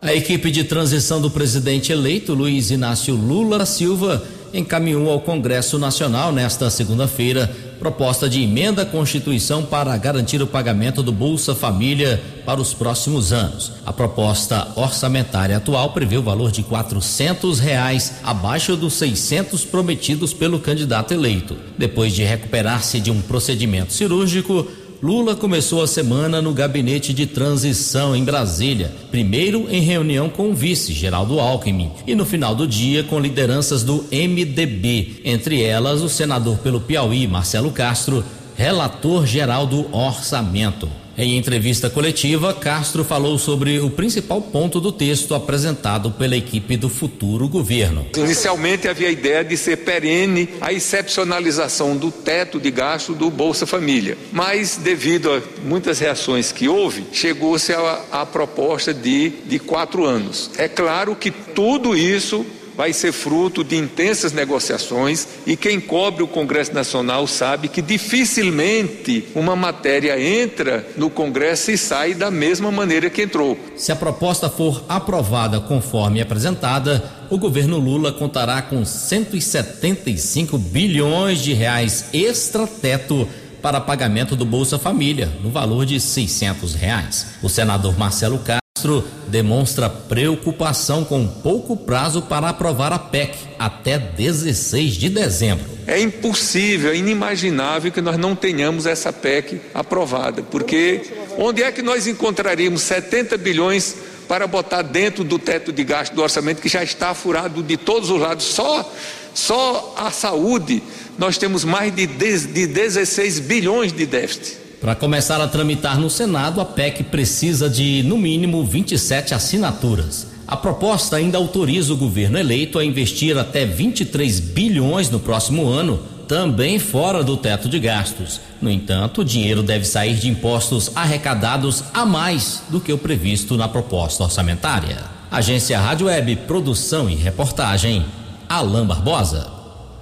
A 0.01 0.13
equipe 0.13 0.49
de 0.49 0.63
transição 0.63 1.21
do 1.21 1.29
presidente 1.29 1.91
eleito 1.91 2.33
Luiz 2.33 2.71
Inácio 2.71 3.13
Lula 3.13 3.65
Silva 3.65 4.23
encaminhou 4.53 5.11
ao 5.11 5.21
Congresso 5.21 5.77
Nacional 5.77 6.31
nesta 6.31 6.69
segunda-feira 6.69 7.70
proposta 7.81 8.29
de 8.29 8.43
emenda 8.43 8.83
à 8.83 8.85
Constituição 8.85 9.65
para 9.65 9.97
garantir 9.97 10.39
o 10.39 10.45
pagamento 10.45 11.01
do 11.01 11.11
Bolsa 11.11 11.55
Família 11.55 12.21
para 12.45 12.61
os 12.61 12.75
próximos 12.75 13.33
anos. 13.33 13.71
A 13.83 13.91
proposta 13.91 14.67
orçamentária 14.75 15.57
atual 15.57 15.91
prevê 15.91 16.15
o 16.15 16.21
valor 16.21 16.51
de 16.51 16.61
quatrocentos 16.61 17.59
reais 17.59 18.19
abaixo 18.23 18.77
dos 18.77 18.93
600 18.93 19.65
prometidos 19.65 20.31
pelo 20.31 20.59
candidato 20.59 21.11
eleito. 21.11 21.57
Depois 21.75 22.13
de 22.13 22.23
recuperar-se 22.23 22.99
de 22.99 23.09
um 23.09 23.19
procedimento 23.19 23.93
cirúrgico, 23.93 24.67
Lula 25.01 25.35
começou 25.35 25.81
a 25.81 25.87
semana 25.87 26.43
no 26.43 26.53
gabinete 26.53 27.11
de 27.11 27.25
transição 27.25 28.15
em 28.15 28.23
Brasília, 28.23 28.93
primeiro 29.09 29.67
em 29.67 29.81
reunião 29.81 30.29
com 30.29 30.51
o 30.51 30.53
vice 30.53 30.93
Geraldo 30.93 31.39
Alckmin 31.39 31.91
e 32.05 32.13
no 32.13 32.23
final 32.23 32.53
do 32.53 32.67
dia 32.67 33.03
com 33.03 33.19
lideranças 33.19 33.83
do 33.83 34.05
MDB, 34.11 35.21
entre 35.25 35.63
elas 35.63 36.01
o 36.01 36.09
senador 36.09 36.59
pelo 36.59 36.79
Piauí 36.79 37.25
Marcelo 37.27 37.71
Castro, 37.71 38.23
relator 38.55 39.25
geral 39.25 39.65
do 39.65 39.91
orçamento. 39.91 40.87
Em 41.21 41.37
entrevista 41.37 41.87
coletiva, 41.87 42.51
Castro 42.51 43.03
falou 43.03 43.37
sobre 43.37 43.79
o 43.79 43.91
principal 43.91 44.41
ponto 44.41 44.81
do 44.81 44.91
texto 44.91 45.35
apresentado 45.35 46.09
pela 46.09 46.35
equipe 46.35 46.75
do 46.75 46.89
futuro 46.89 47.47
governo. 47.47 48.07
Inicialmente 48.17 48.87
havia 48.87 49.07
a 49.07 49.11
ideia 49.11 49.43
de 49.43 49.55
ser 49.55 49.77
perene 49.77 50.49
a 50.59 50.73
excepcionalização 50.73 51.95
do 51.95 52.11
teto 52.11 52.59
de 52.59 52.71
gasto 52.71 53.13
do 53.13 53.29
Bolsa 53.29 53.67
Família, 53.67 54.17
mas 54.31 54.77
devido 54.77 55.31
a 55.31 55.43
muitas 55.63 55.99
reações 55.99 56.51
que 56.51 56.67
houve, 56.67 57.05
chegou-se 57.11 57.71
à 58.11 58.25
proposta 58.25 58.91
de, 58.91 59.29
de 59.45 59.59
quatro 59.59 60.05
anos. 60.05 60.49
É 60.57 60.67
claro 60.67 61.15
que 61.15 61.29
tudo 61.29 61.95
isso 61.95 62.43
vai 62.81 62.93
ser 62.93 63.11
fruto 63.11 63.63
de 63.63 63.75
intensas 63.75 64.33
negociações 64.33 65.27
e 65.45 65.55
quem 65.55 65.79
cobre 65.79 66.23
o 66.23 66.27
Congresso 66.27 66.73
Nacional 66.73 67.27
sabe 67.27 67.67
que 67.67 67.79
dificilmente 67.79 69.23
uma 69.35 69.55
matéria 69.55 70.19
entra 70.19 70.83
no 70.97 71.07
Congresso 71.07 71.69
e 71.69 71.77
sai 71.77 72.15
da 72.15 72.31
mesma 72.31 72.71
maneira 72.71 73.07
que 73.07 73.21
entrou. 73.21 73.55
Se 73.77 73.91
a 73.91 73.95
proposta 73.95 74.49
for 74.49 74.83
aprovada 74.89 75.59
conforme 75.59 76.21
apresentada, 76.21 77.03
o 77.29 77.37
governo 77.37 77.77
Lula 77.77 78.11
contará 78.11 78.59
com 78.63 78.83
175 78.83 80.57
bilhões 80.57 81.37
de 81.37 81.53
reais 81.53 82.05
extra-teto 82.11 83.29
para 83.61 83.79
pagamento 83.79 84.35
do 84.35 84.43
Bolsa 84.43 84.79
Família, 84.79 85.31
no 85.43 85.51
valor 85.51 85.85
de 85.85 85.99
600 85.99 86.73
reais. 86.73 87.27
O 87.43 87.47
senador 87.47 87.95
Marcelo 87.95 88.39
Castro 88.39 88.60
Castro 88.81 89.03
demonstra 89.27 89.87
preocupação 89.87 91.05
com 91.05 91.27
pouco 91.27 91.77
prazo 91.77 92.23
para 92.23 92.49
aprovar 92.49 92.91
a 92.91 92.97
PEC 92.97 93.35
até 93.59 93.99
16 93.99 94.95
de 94.95 95.07
dezembro. 95.07 95.65
É 95.85 95.99
impossível, 95.99 96.91
é 96.91 96.95
inimaginável 96.95 97.91
que 97.91 98.01
nós 98.01 98.17
não 98.17 98.35
tenhamos 98.35 98.87
essa 98.87 99.13
PEC 99.13 99.61
aprovada, 99.71 100.41
porque 100.41 101.01
onde 101.37 101.61
é 101.61 101.71
que 101.71 101.83
nós 101.83 102.07
encontraríamos 102.07 102.81
70 102.81 103.37
bilhões 103.37 103.95
para 104.27 104.47
botar 104.47 104.81
dentro 104.81 105.23
do 105.23 105.37
teto 105.37 105.71
de 105.71 105.83
gasto 105.83 106.15
do 106.15 106.23
orçamento 106.23 106.59
que 106.59 106.69
já 106.69 106.83
está 106.83 107.13
furado 107.13 107.61
de 107.61 107.77
todos 107.77 108.09
os 108.09 108.19
lados? 108.19 108.45
Só, 108.45 108.91
só 109.31 109.93
a 109.95 110.09
saúde 110.09 110.81
nós 111.19 111.37
temos 111.37 111.63
mais 111.63 111.93
de, 111.93 112.07
de 112.07 112.65
16 112.65 113.41
bilhões 113.41 113.93
de 113.93 114.07
déficit. 114.07 114.60
Para 114.81 114.95
começar 114.95 115.39
a 115.39 115.47
tramitar 115.47 115.99
no 115.99 116.09
Senado, 116.09 116.59
a 116.59 116.65
PEC 116.65 117.03
precisa 117.03 117.69
de, 117.69 118.01
no 118.01 118.17
mínimo, 118.17 118.65
27 118.65 119.31
assinaturas. 119.31 120.25
A 120.47 120.57
proposta 120.57 121.17
ainda 121.17 121.37
autoriza 121.37 121.93
o 121.93 121.97
governo 121.97 122.35
eleito 122.35 122.79
a 122.79 122.83
investir 122.83 123.37
até 123.37 123.63
23 123.63 124.39
bilhões 124.39 125.07
no 125.11 125.19
próximo 125.19 125.69
ano, 125.69 125.99
também 126.27 126.79
fora 126.79 127.23
do 127.23 127.37
teto 127.37 127.69
de 127.69 127.79
gastos. 127.79 128.41
No 128.59 128.71
entanto, 128.71 129.21
o 129.21 129.23
dinheiro 129.23 129.61
deve 129.61 129.85
sair 129.85 130.15
de 130.15 130.27
impostos 130.27 130.89
arrecadados 130.95 131.83
a 131.93 132.03
mais 132.03 132.63
do 132.67 132.81
que 132.81 132.91
o 132.91 132.97
previsto 132.97 133.55
na 133.55 133.67
proposta 133.67 134.23
orçamentária. 134.23 134.97
Agência 135.29 135.79
Rádio 135.79 136.07
Web, 136.07 136.37
produção 136.47 137.07
e 137.07 137.13
reportagem, 137.13 138.03
Alain 138.49 138.87
Barbosa. 138.87 139.47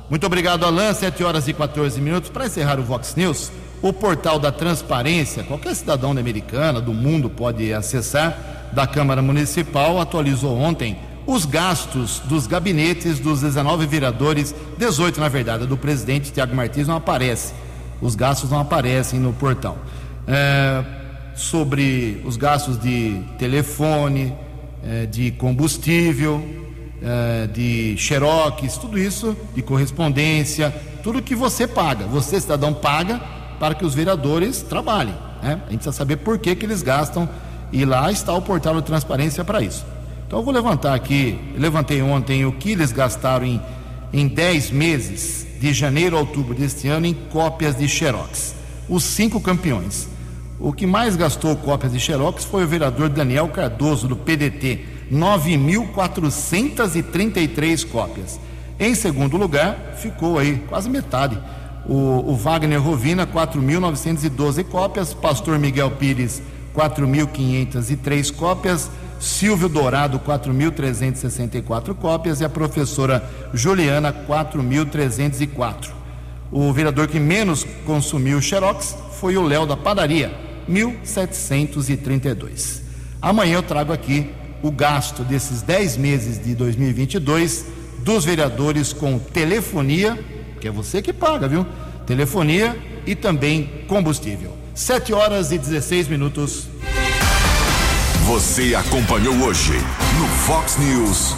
Muito 0.10 0.26
obrigado, 0.26 0.64
Alain. 0.64 0.94
7 0.94 1.22
horas 1.22 1.50
e 1.50 1.54
14 1.54 2.00
minutos. 2.00 2.30
Para 2.30 2.46
encerrar 2.46 2.80
o 2.80 2.84
Vox 2.84 3.16
News, 3.16 3.52
o 3.82 3.94
portal 3.94 4.38
da 4.40 4.52
transparência, 4.52 5.44
qualquer 5.44 5.76
cidadão 5.76 6.14
da 6.14 6.22
americana, 6.22 6.82
do 6.82 6.94
mundo 6.94 7.30
pode 7.30 7.74
acessar, 7.74 8.70
da 8.74 8.86
Câmara 8.86 9.22
Municipal, 9.22 10.00
atualizou 10.00 10.58
ontem 10.58 10.98
os 11.26 11.46
gastos 11.46 12.20
dos 12.26 12.48
gabinetes 12.48 13.20
dos 13.20 13.42
19 13.42 13.86
vereadores, 13.86 14.54
18 14.78 15.20
na 15.20 15.30
verdade, 15.30 15.66
do 15.66 15.78
presidente 15.78 16.32
Tiago 16.32 16.56
Martins 16.56 16.88
não 16.88 16.98
aparece. 16.98 17.54
Os 18.02 18.16
gastos 18.16 18.50
não 18.50 18.60
aparecem 18.60 19.20
no 19.20 19.34
portal. 19.34 19.78
É, 20.28 20.84
sobre 21.36 22.22
os 22.26 22.36
gastos 22.36 22.80
de 22.80 23.22
telefone, 23.38 24.34
é, 24.84 25.06
de 25.06 25.32
combustível, 25.32 26.44
é, 27.02 27.48
de 27.48 27.96
xerox, 27.98 28.78
tudo 28.78 28.98
isso, 28.98 29.36
de 29.56 29.62
correspondência, 29.62 30.74
tudo 31.04 31.22
que 31.22 31.36
você 31.36 31.68
paga, 31.68 32.06
você 32.06 32.42
cidadão 32.42 32.74
paga 32.74 33.39
para 33.60 33.76
que 33.76 33.86
os 33.86 33.93
vereadores 33.93 34.62
trabalhem. 34.62 35.16
Né? 35.41 35.62
A 35.68 35.72
gente 35.72 35.82
precisa 35.82 35.91
saber 35.91 36.18
por 36.18 36.39
que, 36.39 36.55
que 36.55 36.66
eles 36.66 36.82
gastam 36.82 37.28
e 37.72 37.86
lá 37.86 38.12
está 38.12 38.34
o 38.34 38.41
portal 38.41 38.76
de 38.76 38.84
transparência 38.84 39.43
para 39.43 39.62
isso. 39.62 39.86
Então 40.26 40.39
eu 40.39 40.45
vou 40.45 40.53
levantar 40.53 40.93
aqui, 40.93 41.39
levantei 41.57 42.01
ontem 42.01 42.45
o 42.45 42.51
que 42.51 42.72
eles 42.72 42.91
gastaram 42.91 43.45
em, 43.45 43.62
em 44.14 44.28
10 44.28 44.72
meses, 44.72 45.47
de 45.60 45.74
janeiro 45.74 46.16
a 46.16 46.20
outubro 46.20 46.55
deste 46.55 46.88
ano, 46.88 47.05
em 47.05 47.14
cópias 47.14 47.76
de 47.76 47.88
Xerox. 47.88 48.55
Os 48.88 49.03
cinco 49.03 49.41
campeões. 49.41 50.07
O 50.60 50.74
que 50.74 50.86
mais 50.86 51.16
gastou 51.16 51.55
cópias 51.55 51.93
de 51.93 51.99
Xerox 51.99 52.43
foi 52.43 52.64
o 52.64 52.68
vereador 52.68 53.10
Daniel 53.10 53.47
Cardoso, 53.49 54.07
do 54.07 54.16
PDT, 54.16 54.86
9.433 55.12 57.89
cópias. 57.89 58.39
Em 58.80 58.95
segundo 58.95 59.36
lugar, 59.36 59.95
ficou 59.97 60.38
aí 60.38 60.64
quase 60.70 60.89
metade, 60.89 61.38
o, 61.88 62.32
o 62.32 62.36
Wagner 62.36 62.82
Rovina, 62.82 63.28
4.912 63.28 64.64
cópias, 64.66 65.14
Pastor 65.14 65.60
Miguel 65.60 65.92
Pires, 65.92 66.42
4.503 66.76 68.34
cópias, 68.34 68.90
Silvio 69.20 69.68
Dourado, 69.68 70.20
4.364 70.20 71.94
cópias 71.96 72.42
e 72.42 72.46
a 72.46 72.50
professora 72.50 73.24
Juliana, 73.54 74.14
4.304. 74.14 75.90
O 76.52 76.74
vereador 76.74 77.08
que 77.08 77.20
menos 77.20 77.66
consumiu 77.86 78.42
xerox 78.42 78.96
foi 79.20 79.38
o 79.38 79.44
Léo 79.44 79.66
da 79.66 79.78
Padaria, 79.78 80.34
1.732. 80.70 82.82
Amanhã 83.22 83.56
eu 83.56 83.64
trago 83.64 83.92
aqui 83.92 84.30
o 84.64 84.72
gasto 84.72 85.24
desses 85.24 85.62
10 85.62 85.98
meses 85.98 86.42
de 86.44 86.56
2022 86.56 87.66
dos 88.00 88.26
vereadores 88.26 88.94
com 88.94 89.20
telefonia 89.20 90.18
que 90.60 90.68
é 90.68 90.72
você 90.72 91.01
que 91.01 91.14
paga, 91.14 91.47
viu? 91.47 91.66
Telefonia 92.05 92.78
e 93.05 93.16
também 93.16 93.86
combustível. 93.88 94.55
7 94.76 95.14
horas 95.14 95.51
e 95.51 95.57
16 95.57 96.07
minutos. 96.07 96.68
Você 98.26 98.76
acompanhou 98.76 99.36
hoje 99.43 99.74
no 100.20 100.28
Fox 100.28 100.78
News. 100.78 101.36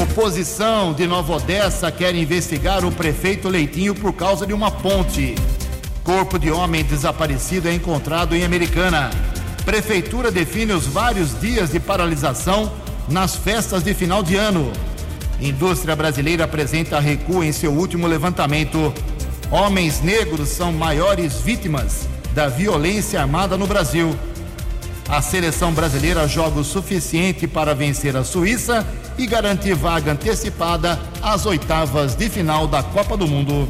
Oposição 0.00 0.92
de 0.92 1.06
Nova 1.06 1.36
Odessa 1.36 1.90
quer 1.90 2.14
investigar 2.14 2.84
o 2.84 2.92
prefeito 2.92 3.48
Leitinho 3.48 3.94
por 3.94 4.12
causa 4.12 4.46
de 4.46 4.52
uma 4.52 4.70
ponte. 4.70 5.34
Corpo 6.02 6.38
de 6.38 6.50
homem 6.50 6.84
desaparecido 6.84 7.68
é 7.68 7.74
encontrado 7.74 8.34
em 8.34 8.44
Americana. 8.44 9.10
Prefeitura 9.64 10.30
define 10.30 10.72
os 10.72 10.86
vários 10.86 11.38
dias 11.40 11.70
de 11.70 11.80
paralisação 11.80 12.70
nas 13.08 13.36
festas 13.36 13.82
de 13.82 13.94
final 13.94 14.22
de 14.22 14.36
ano. 14.36 14.70
Indústria 15.40 15.96
brasileira 15.96 16.44
apresenta 16.44 17.00
recuo 17.00 17.42
em 17.42 17.52
seu 17.52 17.72
último 17.72 18.06
levantamento. 18.06 18.92
Homens 19.50 20.00
negros 20.00 20.48
são 20.48 20.72
maiores 20.72 21.40
vítimas 21.40 22.08
da 22.34 22.48
violência 22.48 23.20
armada 23.20 23.56
no 23.56 23.66
Brasil. 23.66 24.14
A 25.08 25.20
seleção 25.20 25.72
brasileira 25.72 26.26
joga 26.26 26.60
o 26.60 26.64
suficiente 26.64 27.46
para 27.46 27.74
vencer 27.74 28.16
a 28.16 28.24
Suíça 28.24 28.86
e 29.18 29.26
garantir 29.26 29.74
vaga 29.74 30.12
antecipada 30.12 30.98
às 31.22 31.46
oitavas 31.46 32.14
de 32.14 32.28
final 32.28 32.66
da 32.66 32.82
Copa 32.82 33.16
do 33.16 33.26
Mundo. 33.26 33.68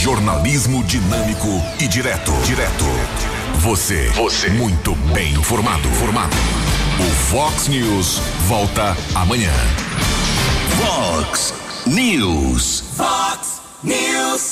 Jornalismo 0.00 0.84
dinâmico 0.84 1.48
e 1.80 1.88
direto. 1.88 2.32
Direto. 2.44 2.84
Você. 3.58 4.08
Você. 4.10 4.48
Muito 4.50 4.94
bem 5.12 5.32
informado. 5.32 5.88
Formado. 5.90 6.36
O 7.00 7.10
Fox 7.30 7.68
News 7.68 8.18
volta 8.48 8.96
amanhã. 9.14 9.52
Fox 10.82 11.54
News. 11.86 12.82
Fox 12.96 13.60
News. 13.84 14.48